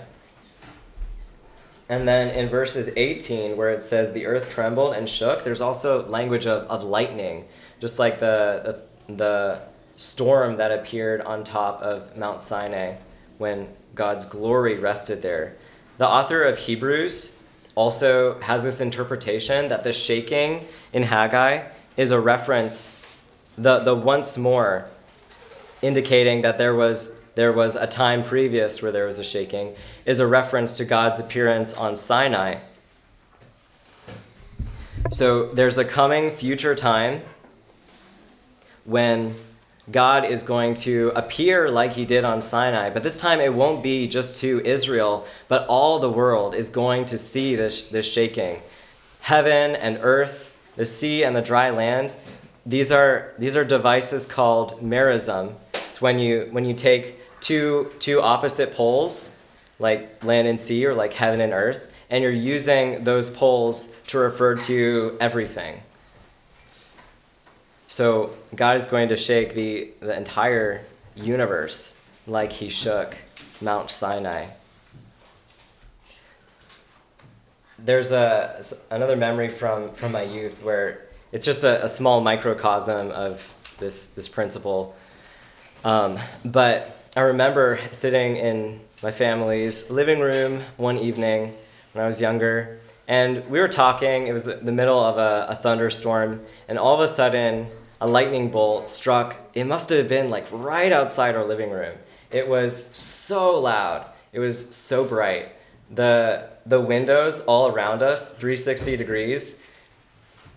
[1.88, 6.06] And then in verses 18, where it says the earth trembled and shook, there's also
[6.06, 7.46] language of, of lightning,
[7.80, 9.60] just like the, the, the
[9.96, 12.96] storm that appeared on top of Mount Sinai
[13.38, 15.56] when God's glory rested there.
[15.98, 17.40] The author of Hebrews
[17.74, 23.20] also has this interpretation that the shaking in Haggai is a reference,
[23.56, 24.86] the, the once more,
[25.82, 29.74] indicating that there was, there was a time previous where there was a shaking,
[30.04, 32.56] is a reference to God's appearance on Sinai.
[35.10, 37.22] So there's a coming future time
[38.84, 39.34] when
[39.90, 43.82] God is going to appear like he did on Sinai, but this time it won't
[43.82, 48.60] be just to Israel, but all the world is going to see this, this shaking.
[49.20, 52.16] Heaven and earth, the sea and the dry land,
[52.64, 55.52] these are, these are devices called merism.
[55.74, 59.33] It's when you, when you take two, two opposite poles,
[59.78, 64.18] like land and sea or like heaven and earth, and you're using those poles to
[64.18, 65.80] refer to everything.
[67.86, 73.16] So God is going to shake the, the entire universe like he shook
[73.60, 74.46] Mount Sinai.
[77.78, 81.02] There's a, another memory from, from my youth where
[81.32, 84.96] it's just a, a small microcosm of this, this principle.
[85.84, 91.52] Um, but I remember sitting in my family's living room one evening
[91.92, 94.28] when I was younger, and we were talking.
[94.28, 97.66] It was the, middle of a, a thunderstorm, and all of a sudden,
[98.00, 99.36] a lightning bolt struck.
[99.52, 101.92] It must have been like right outside our living room.
[102.30, 104.06] It was so loud.
[104.32, 105.50] It was so bright.
[105.90, 109.62] The the windows all around us, 360 degrees,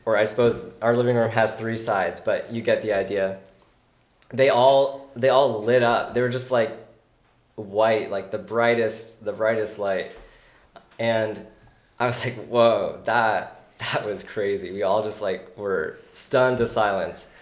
[0.05, 3.39] or I suppose our living room has three sides, but you get the idea.
[4.29, 6.13] They all they all lit up.
[6.13, 6.86] They were just like
[7.57, 10.11] white, like the brightest the brightest light.
[10.97, 11.45] And
[11.99, 14.71] I was like, "Whoa, that that was crazy.
[14.71, 17.33] We all just like were stunned to silence.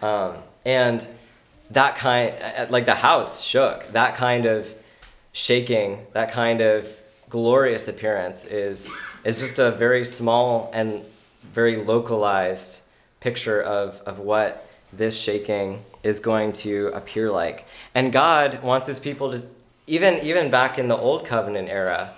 [0.00, 0.34] Um,
[0.64, 1.06] and
[1.70, 2.34] that kind,
[2.70, 3.90] like the house shook.
[3.92, 4.72] That kind of
[5.32, 8.90] shaking, that kind of glorious appearance is
[9.24, 11.02] is just a very small and
[11.42, 12.82] very localized
[13.20, 17.66] picture of, of what this shaking is going to appear like.
[17.94, 19.44] And God wants his people to
[19.86, 22.12] even even back in the old covenant era,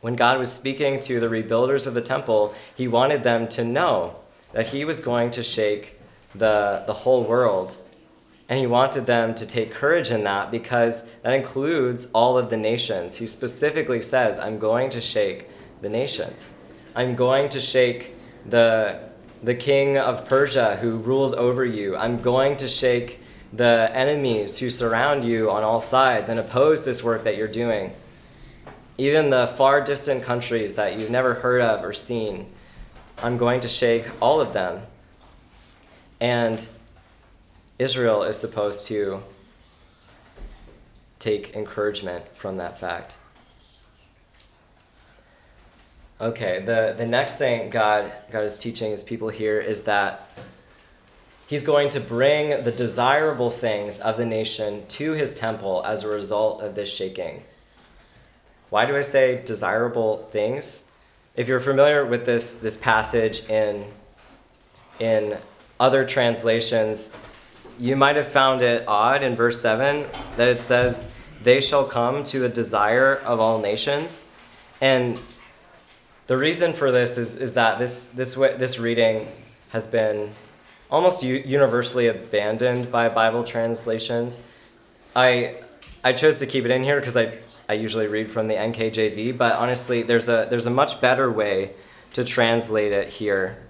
[0.00, 4.16] when God was speaking to the rebuilders of the temple, he wanted them to know
[4.52, 5.98] that he was going to shake
[6.34, 7.76] the, the whole world.
[8.48, 12.56] And he wanted them to take courage in that because that includes all of the
[12.56, 13.16] nations.
[13.16, 15.48] He specifically says, I'm going to shake
[15.80, 16.58] the nations.
[16.94, 18.14] I'm going to shake
[18.44, 19.11] the,
[19.42, 21.96] the king of Persia who rules over you.
[21.96, 23.20] I'm going to shake
[23.52, 27.92] the enemies who surround you on all sides and oppose this work that you're doing
[28.98, 32.46] even the far distant countries that you've never heard of or seen,
[33.22, 34.82] I'm going to shake all of them.
[36.20, 36.66] And
[37.78, 39.22] Israel is supposed to
[41.18, 43.16] take encouragement from that fact.
[46.22, 50.30] Okay, the, the next thing God, God is teaching his people here is that
[51.48, 56.08] he's going to bring the desirable things of the nation to his temple as a
[56.08, 57.42] result of this shaking.
[58.70, 60.92] Why do I say desirable things?
[61.34, 63.84] If you're familiar with this, this passage in,
[65.00, 65.38] in
[65.80, 67.18] other translations,
[67.80, 70.06] you might have found it odd in verse 7
[70.36, 74.32] that it says, They shall come to the desire of all nations.
[74.80, 75.20] And
[76.32, 79.28] the reason for this is, is that this, this, this reading
[79.68, 80.30] has been
[80.90, 84.48] almost universally abandoned by Bible translations.
[85.14, 85.56] I,
[86.02, 89.38] I chose to keep it in here because I I usually read from the NKJV,
[89.38, 91.70] but honestly, there's a, there's a much better way
[92.12, 93.62] to translate it here.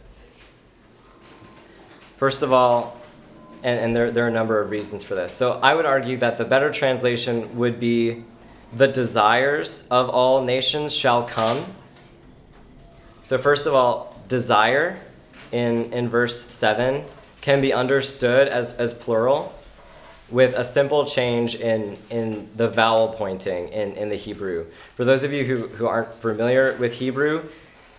[2.16, 2.98] First of all,
[3.62, 5.32] and, and there, there are a number of reasons for this.
[5.32, 8.24] So I would argue that the better translation would be
[8.72, 11.64] the desires of all nations shall come.
[13.24, 14.98] So, first of all, desire
[15.52, 17.04] in, in verse 7
[17.40, 19.54] can be understood as, as plural
[20.30, 24.66] with a simple change in, in the vowel pointing in, in the Hebrew.
[24.94, 27.44] For those of you who, who aren't familiar with Hebrew,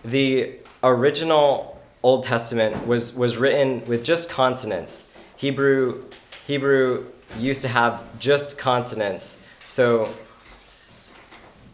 [0.04, 0.52] the
[0.82, 5.16] original Old Testament was, was written with just consonants.
[5.36, 6.04] Hebrew,
[6.46, 7.06] Hebrew
[7.38, 9.46] used to have just consonants.
[9.68, 10.12] So,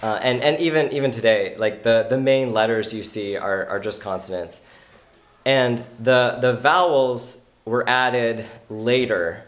[0.02, 3.80] uh, and, and even, even today, like the, the main letters you see are, are
[3.80, 4.66] just consonants.
[5.44, 9.44] And the, the vowels were added later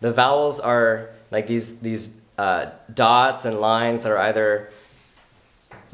[0.00, 4.70] the vowels are like these these uh, dots and lines that are either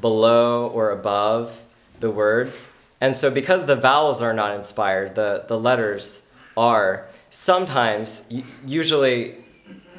[0.01, 1.65] below or above
[2.01, 2.77] the words.
[3.01, 7.07] And so, because the vowels are not inspired, the, the letters are.
[7.31, 8.31] Sometimes,
[8.65, 9.35] usually,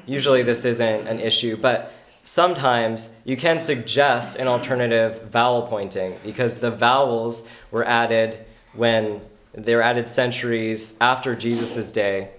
[0.05, 1.91] usually this isn't an issue, but
[2.25, 8.37] sometimes you can suggest an alternative vowel pointing because the vowels were added
[8.73, 9.21] when
[9.53, 12.29] they were added centuries after Jesus' day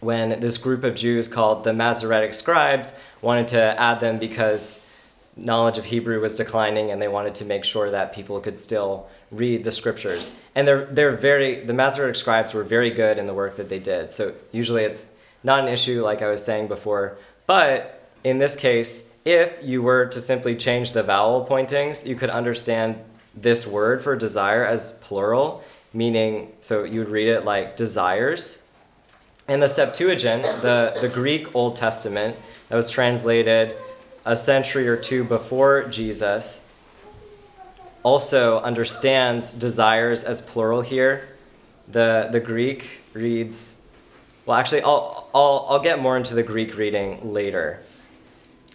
[0.00, 4.84] when this group of Jews called the Masoretic scribes wanted to add them because
[5.36, 9.08] knowledge of Hebrew was declining and they wanted to make sure that people could still
[9.30, 10.38] read the scriptures.
[10.56, 13.78] And they're, they're very, the Masoretic scribes were very good in the work that they
[13.78, 14.10] did.
[14.10, 15.14] So usually it's
[15.44, 17.16] not an issue, like I was saying before.
[17.46, 22.30] But in this case, if you were to simply change the vowel pointings, you could
[22.30, 22.96] understand
[23.34, 25.62] this word for desire as plural,
[25.92, 28.72] meaning, so you would read it like desires
[29.48, 32.36] in the Septuagint, the, the Greek Old Testament
[32.68, 33.76] that was translated
[34.24, 36.72] a century or two before Jesus,
[38.02, 41.28] also understands desires as plural here.
[41.88, 43.84] The, the Greek reads,
[44.46, 47.80] well, actually, I'll, I'll, I'll get more into the Greek reading later.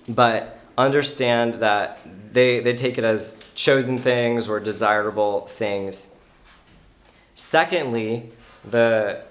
[0.08, 2.00] But understand that
[2.32, 6.18] they, they take it as chosen things or desirable things.
[7.36, 8.32] Secondly,
[8.70, 9.22] the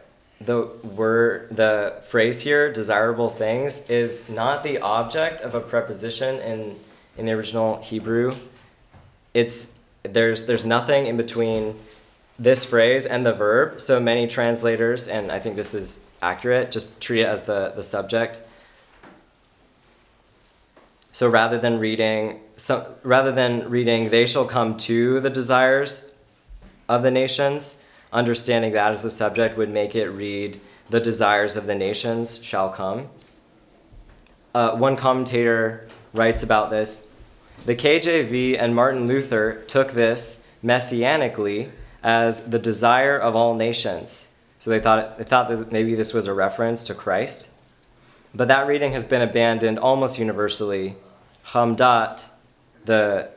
[0.41, 6.77] the word the phrase here desirable things is not the object of a preposition in
[7.17, 8.35] in the original hebrew.
[9.33, 11.75] It's there's there's nothing in between
[12.39, 13.81] this phrase and the verb.
[13.81, 17.83] So many translators and i think this is accurate just treat it as the the
[17.83, 18.41] subject
[21.17, 26.15] so rather than reading so rather than reading they shall come to the desires
[26.89, 30.61] of the nations understanding that as the subject would make it read,
[30.91, 33.09] The desires of the nations shall come.
[34.55, 37.13] Uh, one commentator writes about this
[37.67, 41.71] The KJV and Martin Luther took this messianically
[42.03, 44.33] as the desire of all nations.
[44.59, 47.51] So they thought, they thought that maybe this was a reference to Christ.
[48.35, 50.97] But that reading has been abandoned almost universally.
[51.47, 52.27] Hamdat,
[52.85, 53.31] the,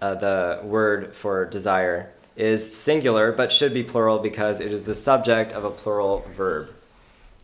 [0.00, 4.94] uh, the word for desire, is singular but should be plural because it is the
[4.94, 6.72] subject of a plural verb.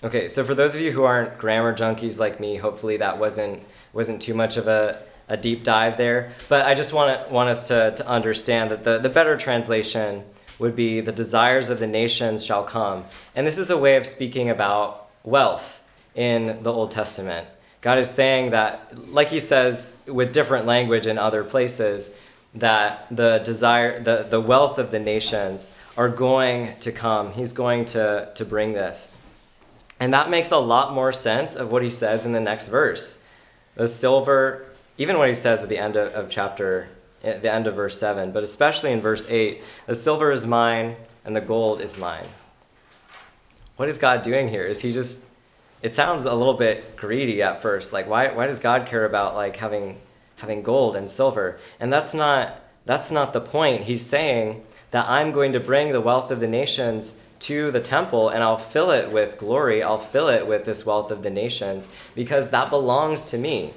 [0.02, 3.66] Okay, so for those of you who aren't grammar junkies like me, hopefully that wasn't
[3.92, 6.32] wasn't too much of a, a deep dive there.
[6.48, 10.24] But I just want want us to, to understand that the, the better translation
[10.60, 13.04] would be the desires of the nations shall come.
[13.34, 15.84] And this is a way of speaking about wealth
[16.14, 17.48] in the Old Testament.
[17.80, 22.18] God is saying that, like he says with different language in other places,
[22.54, 27.32] that the desire, the, the wealth of the nations are going to come.
[27.32, 29.16] He's going to, to bring this.
[30.00, 33.26] And that makes a lot more sense of what he says in the next verse.
[33.74, 34.66] The silver,
[34.96, 36.88] even what he says at the end of, of chapter,
[37.22, 40.96] at the end of verse 7, but especially in verse 8, the silver is mine
[41.24, 42.28] and the gold is mine.
[43.76, 44.64] What is God doing here?
[44.64, 45.27] Is he just,
[45.82, 47.92] it sounds a little bit greedy at first.
[47.92, 49.98] Like, why, why does God care about like having
[50.38, 51.58] having gold and silver.
[51.78, 53.84] And that's not that's not the point.
[53.84, 58.30] He's saying that I'm going to bring the wealth of the nations to the temple
[58.30, 59.82] and I'll fill it with glory.
[59.82, 63.72] I'll fill it with this wealth of the nations because that belongs to me.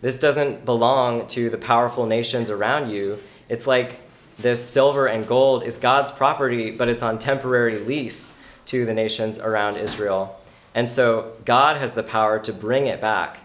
[0.00, 3.22] This doesn't belong to the powerful nations around you.
[3.48, 4.00] It's like
[4.38, 9.38] this silver and gold is God's property, but it's on temporary lease to the nations
[9.38, 10.35] around Israel.
[10.76, 13.38] And so God has the power to bring it back.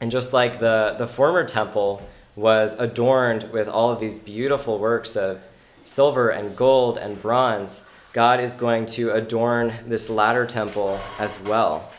[0.00, 2.02] And just like the, the former temple
[2.34, 5.42] was adorned with all of these beautiful works of
[5.84, 11.92] silver and gold and bronze, God is going to adorn this latter temple as well.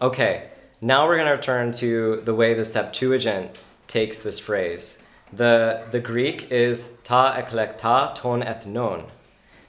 [0.00, 0.48] Okay,
[0.80, 5.06] now we're going to return to the way the Septuagint takes this phrase.
[5.30, 9.10] The, the Greek is ta eklekta ton ethnon.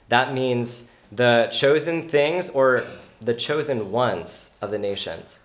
[0.08, 2.84] That means the chosen things or
[3.20, 5.40] the chosen ones of the nations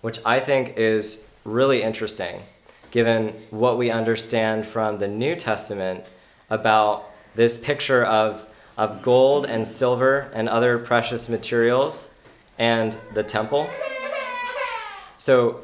[0.00, 2.42] which I think is really interesting
[2.90, 6.08] given what we understand from the New Testament
[6.48, 12.20] about this picture of, of gold and silver and other precious materials
[12.58, 13.68] and the temple.
[15.18, 15.60] So,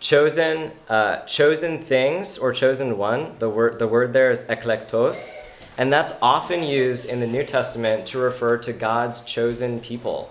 [0.00, 5.36] chosen, uh, chosen things or chosen one, the word, the word there is eklektos,
[5.76, 10.30] and that's often used in the New Testament to refer to God's chosen people.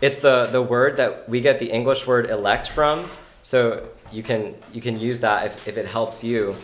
[0.00, 3.08] It's the, the word that we get the English word elect from.
[3.42, 6.54] So you can, you can use that if, if it helps you.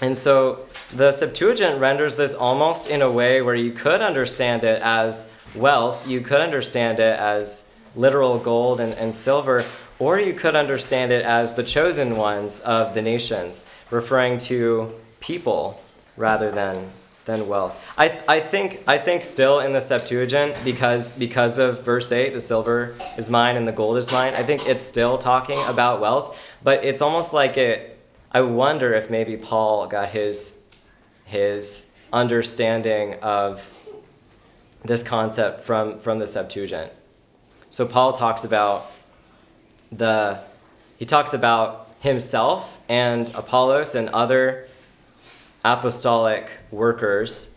[0.00, 0.60] And so
[0.92, 6.08] the Septuagint renders this almost in a way where you could understand it as wealth,
[6.08, 9.64] you could understand it as literal gold and, and silver,
[10.00, 15.80] Or you could understand it as the chosen ones of the nations, referring to people
[16.20, 16.90] rather than
[17.24, 17.92] than wealth.
[17.98, 22.40] I, I think I think still in the Septuagint because because of verse eight, the
[22.40, 24.34] silver is mine and the gold is mine.
[24.34, 27.98] I think it's still talking about wealth, but it's almost like it.
[28.32, 30.62] I wonder if maybe Paul got his
[31.24, 33.88] his understanding of
[34.84, 36.92] this concept from from the Septuagint.
[37.68, 38.90] So Paul talks about
[39.92, 40.40] the
[40.98, 44.66] he talks about himself and Apollos and other
[45.64, 47.54] apostolic workers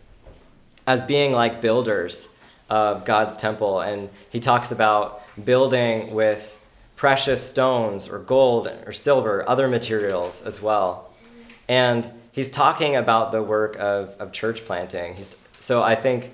[0.86, 2.38] as being like builders
[2.70, 6.60] of God's temple and he talks about building with
[6.96, 11.10] precious stones or gold or silver, other materials as well.
[11.68, 15.16] And he's talking about the work of, of church planting.
[15.16, 16.32] He's, so I think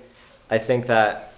[0.50, 1.32] I think that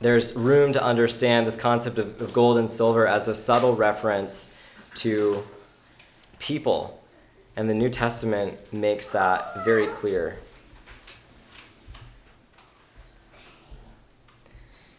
[0.00, 4.56] there's room to understand this concept of, of gold and silver as a subtle reference
[4.96, 5.44] to
[6.40, 7.00] people.
[7.54, 10.38] And the New Testament makes that very clear.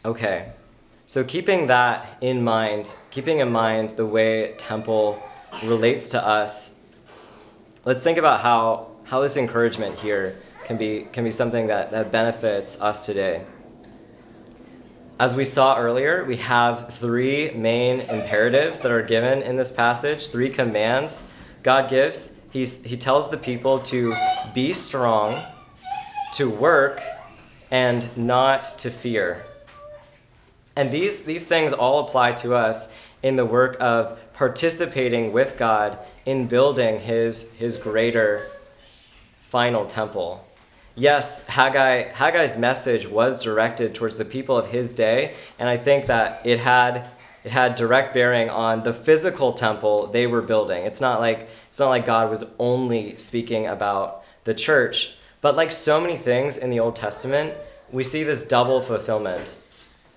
[0.05, 0.51] Okay,
[1.05, 5.21] so keeping that in mind, keeping in mind the way temple
[5.65, 6.81] relates to us,
[7.85, 12.11] let's think about how, how this encouragement here can be, can be something that, that
[12.11, 13.45] benefits us today.
[15.19, 20.27] As we saw earlier, we have three main imperatives that are given in this passage,
[20.27, 21.31] three commands
[21.63, 22.42] God gives.
[22.53, 24.15] He's, he tells the people to
[24.53, 25.43] be strong,
[26.33, 27.01] to work,
[27.71, 29.43] and not to fear.
[30.75, 35.97] And these, these things all apply to us in the work of participating with God
[36.25, 38.47] in building his, his greater
[39.41, 40.45] final temple
[40.95, 46.05] yes, Haggai, Haggai's message was directed towards the people of his day, and I think
[46.07, 47.07] that it had
[47.43, 50.85] it had direct bearing on the physical temple they were building.
[50.85, 55.71] It's not like it's not like God was only speaking about the church, but like
[55.71, 57.53] so many things in the Old Testament,
[57.91, 59.57] we see this double fulfillment.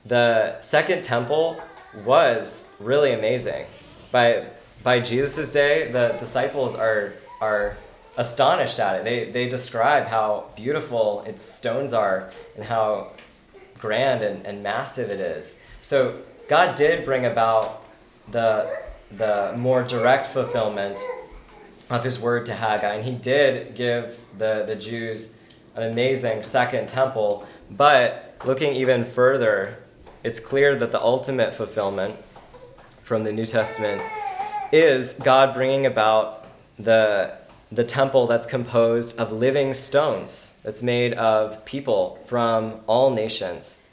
[0.04, 1.60] The second temple
[2.04, 3.66] was really amazing.
[4.12, 4.46] By
[4.82, 7.76] by Jesus' day, the disciples are are
[8.16, 9.04] astonished at it.
[9.04, 13.12] They, they describe how beautiful its stones are and how
[13.78, 15.66] grand and, and massive it is.
[15.82, 16.18] So
[16.48, 17.84] God did bring about
[18.30, 18.78] the,
[19.10, 21.00] the more direct fulfillment
[21.90, 25.40] of his word to Haggai, and he did give the, the Jews
[25.74, 27.46] an amazing second temple.
[27.70, 29.78] But looking even further,
[30.22, 32.16] it's clear that the ultimate fulfillment
[33.02, 34.02] from the New Testament
[34.72, 36.46] is God bringing about
[36.78, 37.38] the
[37.72, 43.85] the temple that's composed of living stones, that's made of people from all nations.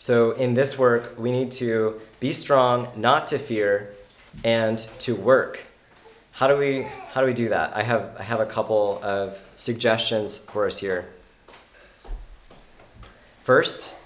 [0.00, 3.90] So, in this work, we need to be strong, not to fear,
[4.44, 5.64] and to work.
[6.30, 7.76] How do we, how do, we do that?
[7.76, 11.08] I have, I have a couple of suggestions for us here.
[13.42, 13.98] First,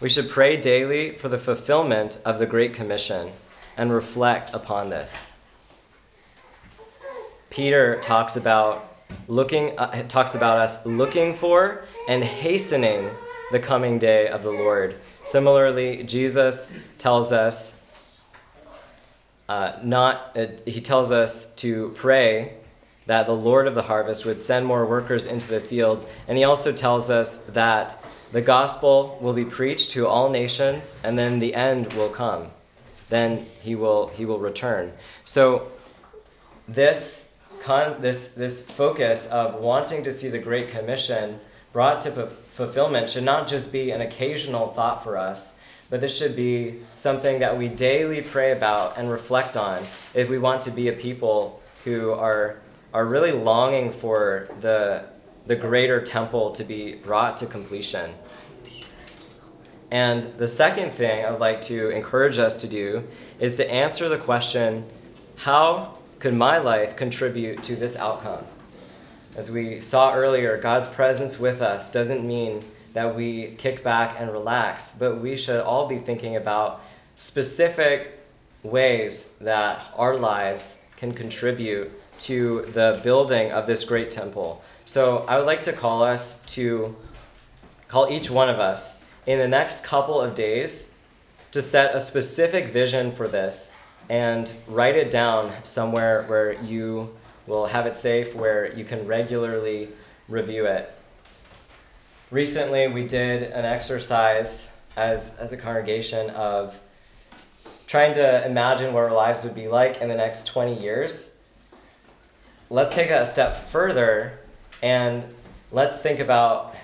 [0.00, 3.32] we should pray daily for the fulfillment of the Great Commission
[3.76, 5.32] and reflect upon this.
[7.50, 8.92] Peter talks about
[9.26, 13.10] looking uh, talks about us looking for and hastening
[13.52, 14.96] the coming day of the Lord.
[15.24, 17.80] Similarly, Jesus tells us
[19.48, 22.54] uh, not uh, he tells us to pray
[23.06, 26.44] that the Lord of the harvest would send more workers into the fields, and he
[26.44, 28.02] also tells us that
[28.32, 32.48] the gospel will be preached to all nations, and then the end will come.
[33.10, 34.92] Then he will he will return.
[35.24, 35.68] So
[36.66, 41.40] this con- this, this focus of wanting to see the Great Commission
[41.72, 42.10] brought to
[42.54, 45.58] fulfillment should not just be an occasional thought for us,
[45.90, 49.82] but this should be something that we daily pray about and reflect on
[50.14, 52.60] if we want to be a people who are,
[52.92, 55.04] are really longing for the,
[55.46, 58.14] the greater temple to be brought to completion.
[59.90, 63.02] And the second thing I'd like to encourage us to do
[63.40, 64.86] is to answer the question
[65.38, 68.46] how could my life contribute to this outcome?
[69.36, 72.62] As we saw earlier, God's presence with us doesn't mean
[72.92, 76.80] that we kick back and relax, but we should all be thinking about
[77.16, 78.20] specific
[78.62, 84.62] ways that our lives can contribute to the building of this great temple.
[84.84, 86.94] So I would like to call us to
[87.88, 90.96] call each one of us in the next couple of days
[91.50, 97.14] to set a specific vision for this and write it down somewhere where you
[97.46, 99.88] will have it safe, where you can regularly
[100.28, 100.92] review it.
[102.30, 106.80] Recently, we did an exercise as, as a congregation of
[107.86, 111.40] trying to imagine what our lives would be like in the next 20 years,
[112.70, 114.38] let's take a step further
[114.82, 115.24] and
[115.70, 116.74] let's think about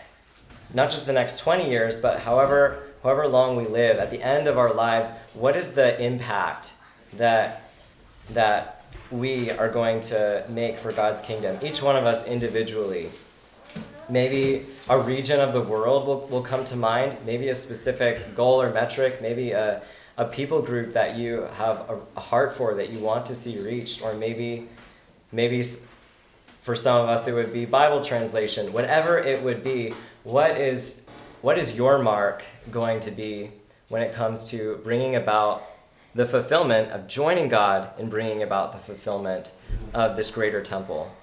[0.73, 4.47] not just the next 20 years, but however however long we live, at the end
[4.47, 6.75] of our lives, what is the impact
[7.15, 7.63] that
[8.31, 8.80] that
[9.11, 11.59] we are going to make for God's kingdom?
[11.63, 13.11] Each one of us individually.
[14.09, 18.61] Maybe a region of the world will, will come to mind, maybe a specific goal
[18.61, 19.83] or metric, maybe a,
[20.17, 23.59] a people group that you have a, a heart for that you want to see
[23.61, 24.69] reached, or maybe
[25.33, 25.63] maybe
[26.59, 29.93] for some of us it would be Bible translation, whatever it would be,
[30.25, 31.07] what is
[31.41, 33.51] what is your mark going to be
[33.89, 35.70] when it comes to bringing about
[36.15, 39.55] the fulfillment of joining God in bringing about the fulfillment
[39.95, 41.15] of this greater temple?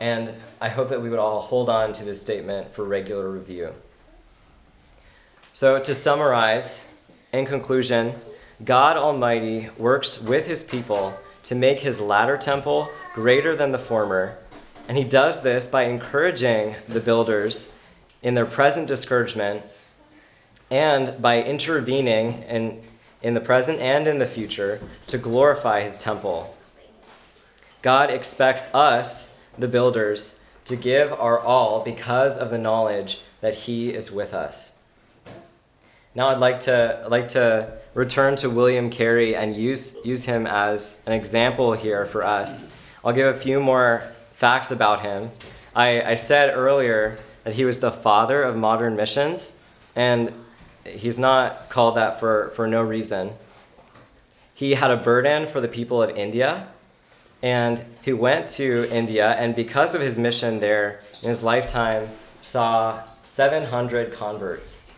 [0.00, 3.74] And I hope that we would all hold on to this statement for regular review.
[5.52, 6.92] So, to summarize,
[7.32, 8.14] in conclusion,
[8.64, 14.38] God Almighty works with his people to make his latter temple greater than the former,
[14.88, 17.76] and he does this by encouraging the builders
[18.22, 19.64] in their present discouragement
[20.70, 22.82] and by intervening in,
[23.22, 26.56] in the present and in the future to glorify his temple.
[27.82, 33.90] God expects us, the builders, to give our all because of the knowledge that he
[33.90, 34.78] is with us.
[36.14, 40.46] Now I'd like to I'd like to return to William Carey and use use him
[40.46, 42.72] as an example here for us.
[43.04, 44.02] I'll give a few more
[44.32, 45.30] facts about him.
[45.74, 49.62] I, I said earlier that he was the father of modern missions,
[49.94, 50.32] and
[50.90, 53.32] he's not called that for, for no reason.
[54.54, 56.68] He had a burden for the people of India,
[57.42, 62.08] and he went to India, and because of his mission there in his lifetime,
[62.40, 64.92] saw 700 converts.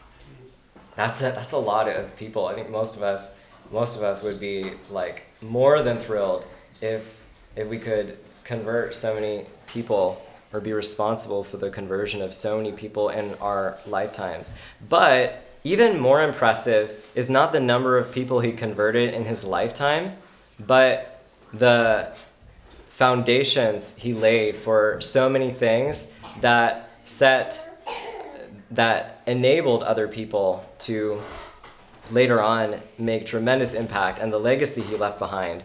[0.96, 2.46] That's a, that's a lot of people.
[2.46, 3.34] I think most of us
[3.70, 6.44] most of us would be like more than thrilled
[6.80, 7.24] if
[7.56, 10.20] if we could convert so many people
[10.52, 14.52] or be responsible for the conversion of so many people in our lifetimes.
[14.88, 20.16] But even more impressive is not the number of people he converted in his lifetime,
[20.58, 22.12] but the
[22.88, 27.66] foundations he laid for so many things that set
[28.70, 31.20] that enabled other people to
[32.10, 35.64] later on make tremendous impact and the legacy he left behind.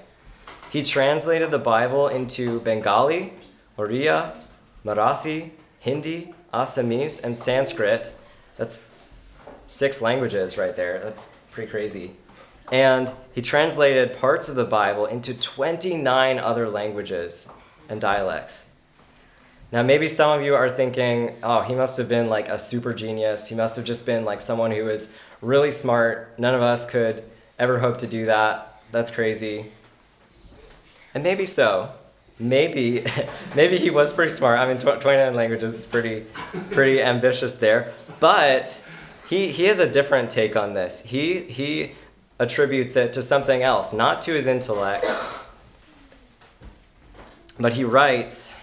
[0.72, 3.34] He translated the Bible into Bengali,
[3.78, 4.36] Oriya,
[4.84, 8.12] Marathi, Hindi, Assamese, and Sanskrit.
[8.58, 8.82] That's
[9.68, 11.00] six languages right there.
[11.00, 12.12] That's pretty crazy.
[12.72, 17.54] And he translated parts of the Bible into 29 other languages
[17.90, 18.72] and dialects.
[19.72, 22.94] Now, maybe some of you are thinking, oh, he must have been like a super
[22.94, 23.50] genius.
[23.50, 26.34] He must have just been like someone who was really smart.
[26.40, 27.24] None of us could
[27.60, 28.82] ever hope to do that.
[28.92, 29.72] That's crazy.
[31.14, 31.92] And maybe so
[32.40, 33.04] maybe
[33.56, 34.60] maybe he was pretty smart.
[34.60, 36.26] I mean, 29 languages is pretty
[36.72, 37.94] pretty ambitious there.
[38.20, 38.85] But
[39.30, 41.04] he he has a different take on this.
[41.06, 41.94] He he
[42.40, 45.06] attributes it to something else, not to his intellect.
[47.58, 48.60] But he writes,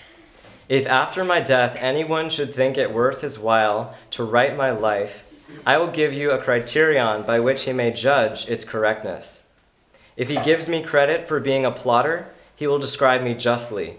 [0.69, 5.29] if after my death anyone should think it worth his while to write my life,
[5.67, 9.51] I will give you a criterion by which he may judge its correctness.
[10.17, 13.97] If he gives me credit for being a plodder, he will describe me justly.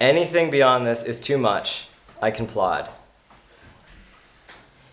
[0.00, 1.88] Anything beyond this is too much.
[2.20, 2.88] I can plod.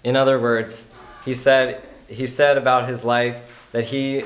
[0.03, 0.90] In other words,
[1.25, 4.23] he said, he said about his life that he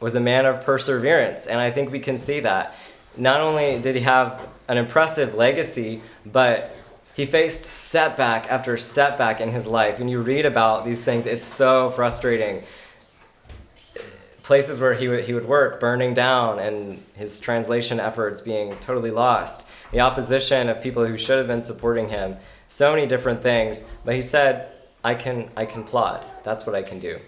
[0.00, 2.74] was a man of perseverance, and I think we can see that.
[3.16, 6.76] Not only did he have an impressive legacy, but
[7.14, 9.98] he faced setback after setback in his life.
[9.98, 12.62] When you read about these things, it's so frustrating
[14.42, 19.10] places where he would, he would work burning down and his translation efforts being totally
[19.10, 22.36] lost, the opposition of people who should have been supporting him,
[22.68, 23.88] so many different things.
[24.04, 24.70] But he said,
[25.06, 26.26] I can, I can plod.
[26.42, 27.20] That's what I can do.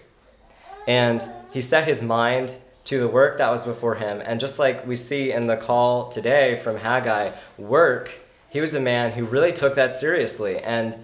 [0.85, 4.21] And he set his mind to the work that was before him.
[4.25, 8.19] And just like we see in the call today from Haggai, work,
[8.49, 10.57] he was a man who really took that seriously.
[10.57, 10.97] And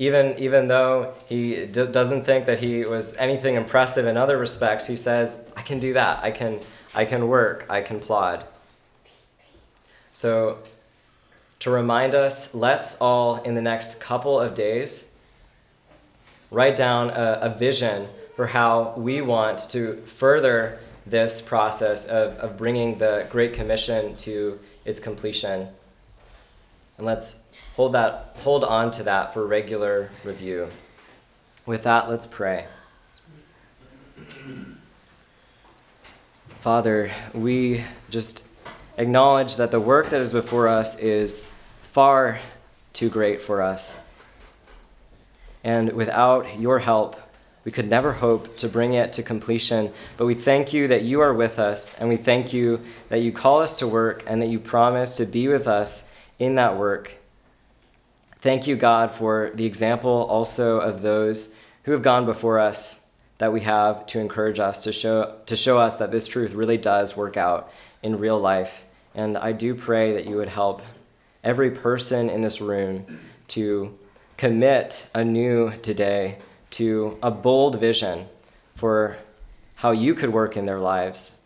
[0.00, 4.88] even even though he d- doesn't think that he was anything impressive in other respects,
[4.88, 6.24] he says, "I can do that.
[6.24, 6.60] I can
[6.92, 7.64] I can work.
[7.70, 8.44] I can plod."
[10.12, 10.58] So,
[11.60, 15.15] to remind us, let's all in the next couple of days
[16.50, 22.58] write down a, a vision for how we want to further this process of, of
[22.58, 25.68] bringing the Great Commission to its completion.
[26.98, 30.68] And let's hold that hold on to that for regular review.
[31.66, 32.66] With that, let's pray.
[36.48, 38.46] Father, we just
[38.98, 41.44] acknowledge that the work that is before us is
[41.80, 42.40] far
[42.92, 44.05] too great for us.
[45.66, 47.16] And without your help,
[47.64, 49.92] we could never hope to bring it to completion.
[50.16, 53.32] But we thank you that you are with us, and we thank you that you
[53.32, 56.08] call us to work and that you promise to be with us
[56.38, 57.16] in that work.
[58.38, 63.08] Thank you, God, for the example also of those who have gone before us
[63.38, 66.78] that we have to encourage us to show to show us that this truth really
[66.78, 67.72] does work out
[68.04, 68.84] in real life.
[69.16, 70.80] And I do pray that you would help
[71.42, 73.98] every person in this room to
[74.36, 76.38] commit anew today
[76.70, 78.26] to a bold vision
[78.74, 79.16] for
[79.76, 81.40] how you could work in their lives,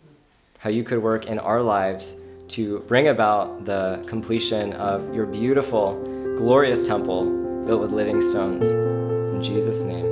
[0.58, 5.94] how you could work in our lives to bring about the completion of your beautiful,
[6.36, 7.24] glorious temple
[7.64, 8.66] built with living stones.
[8.70, 10.09] In Jesus' name.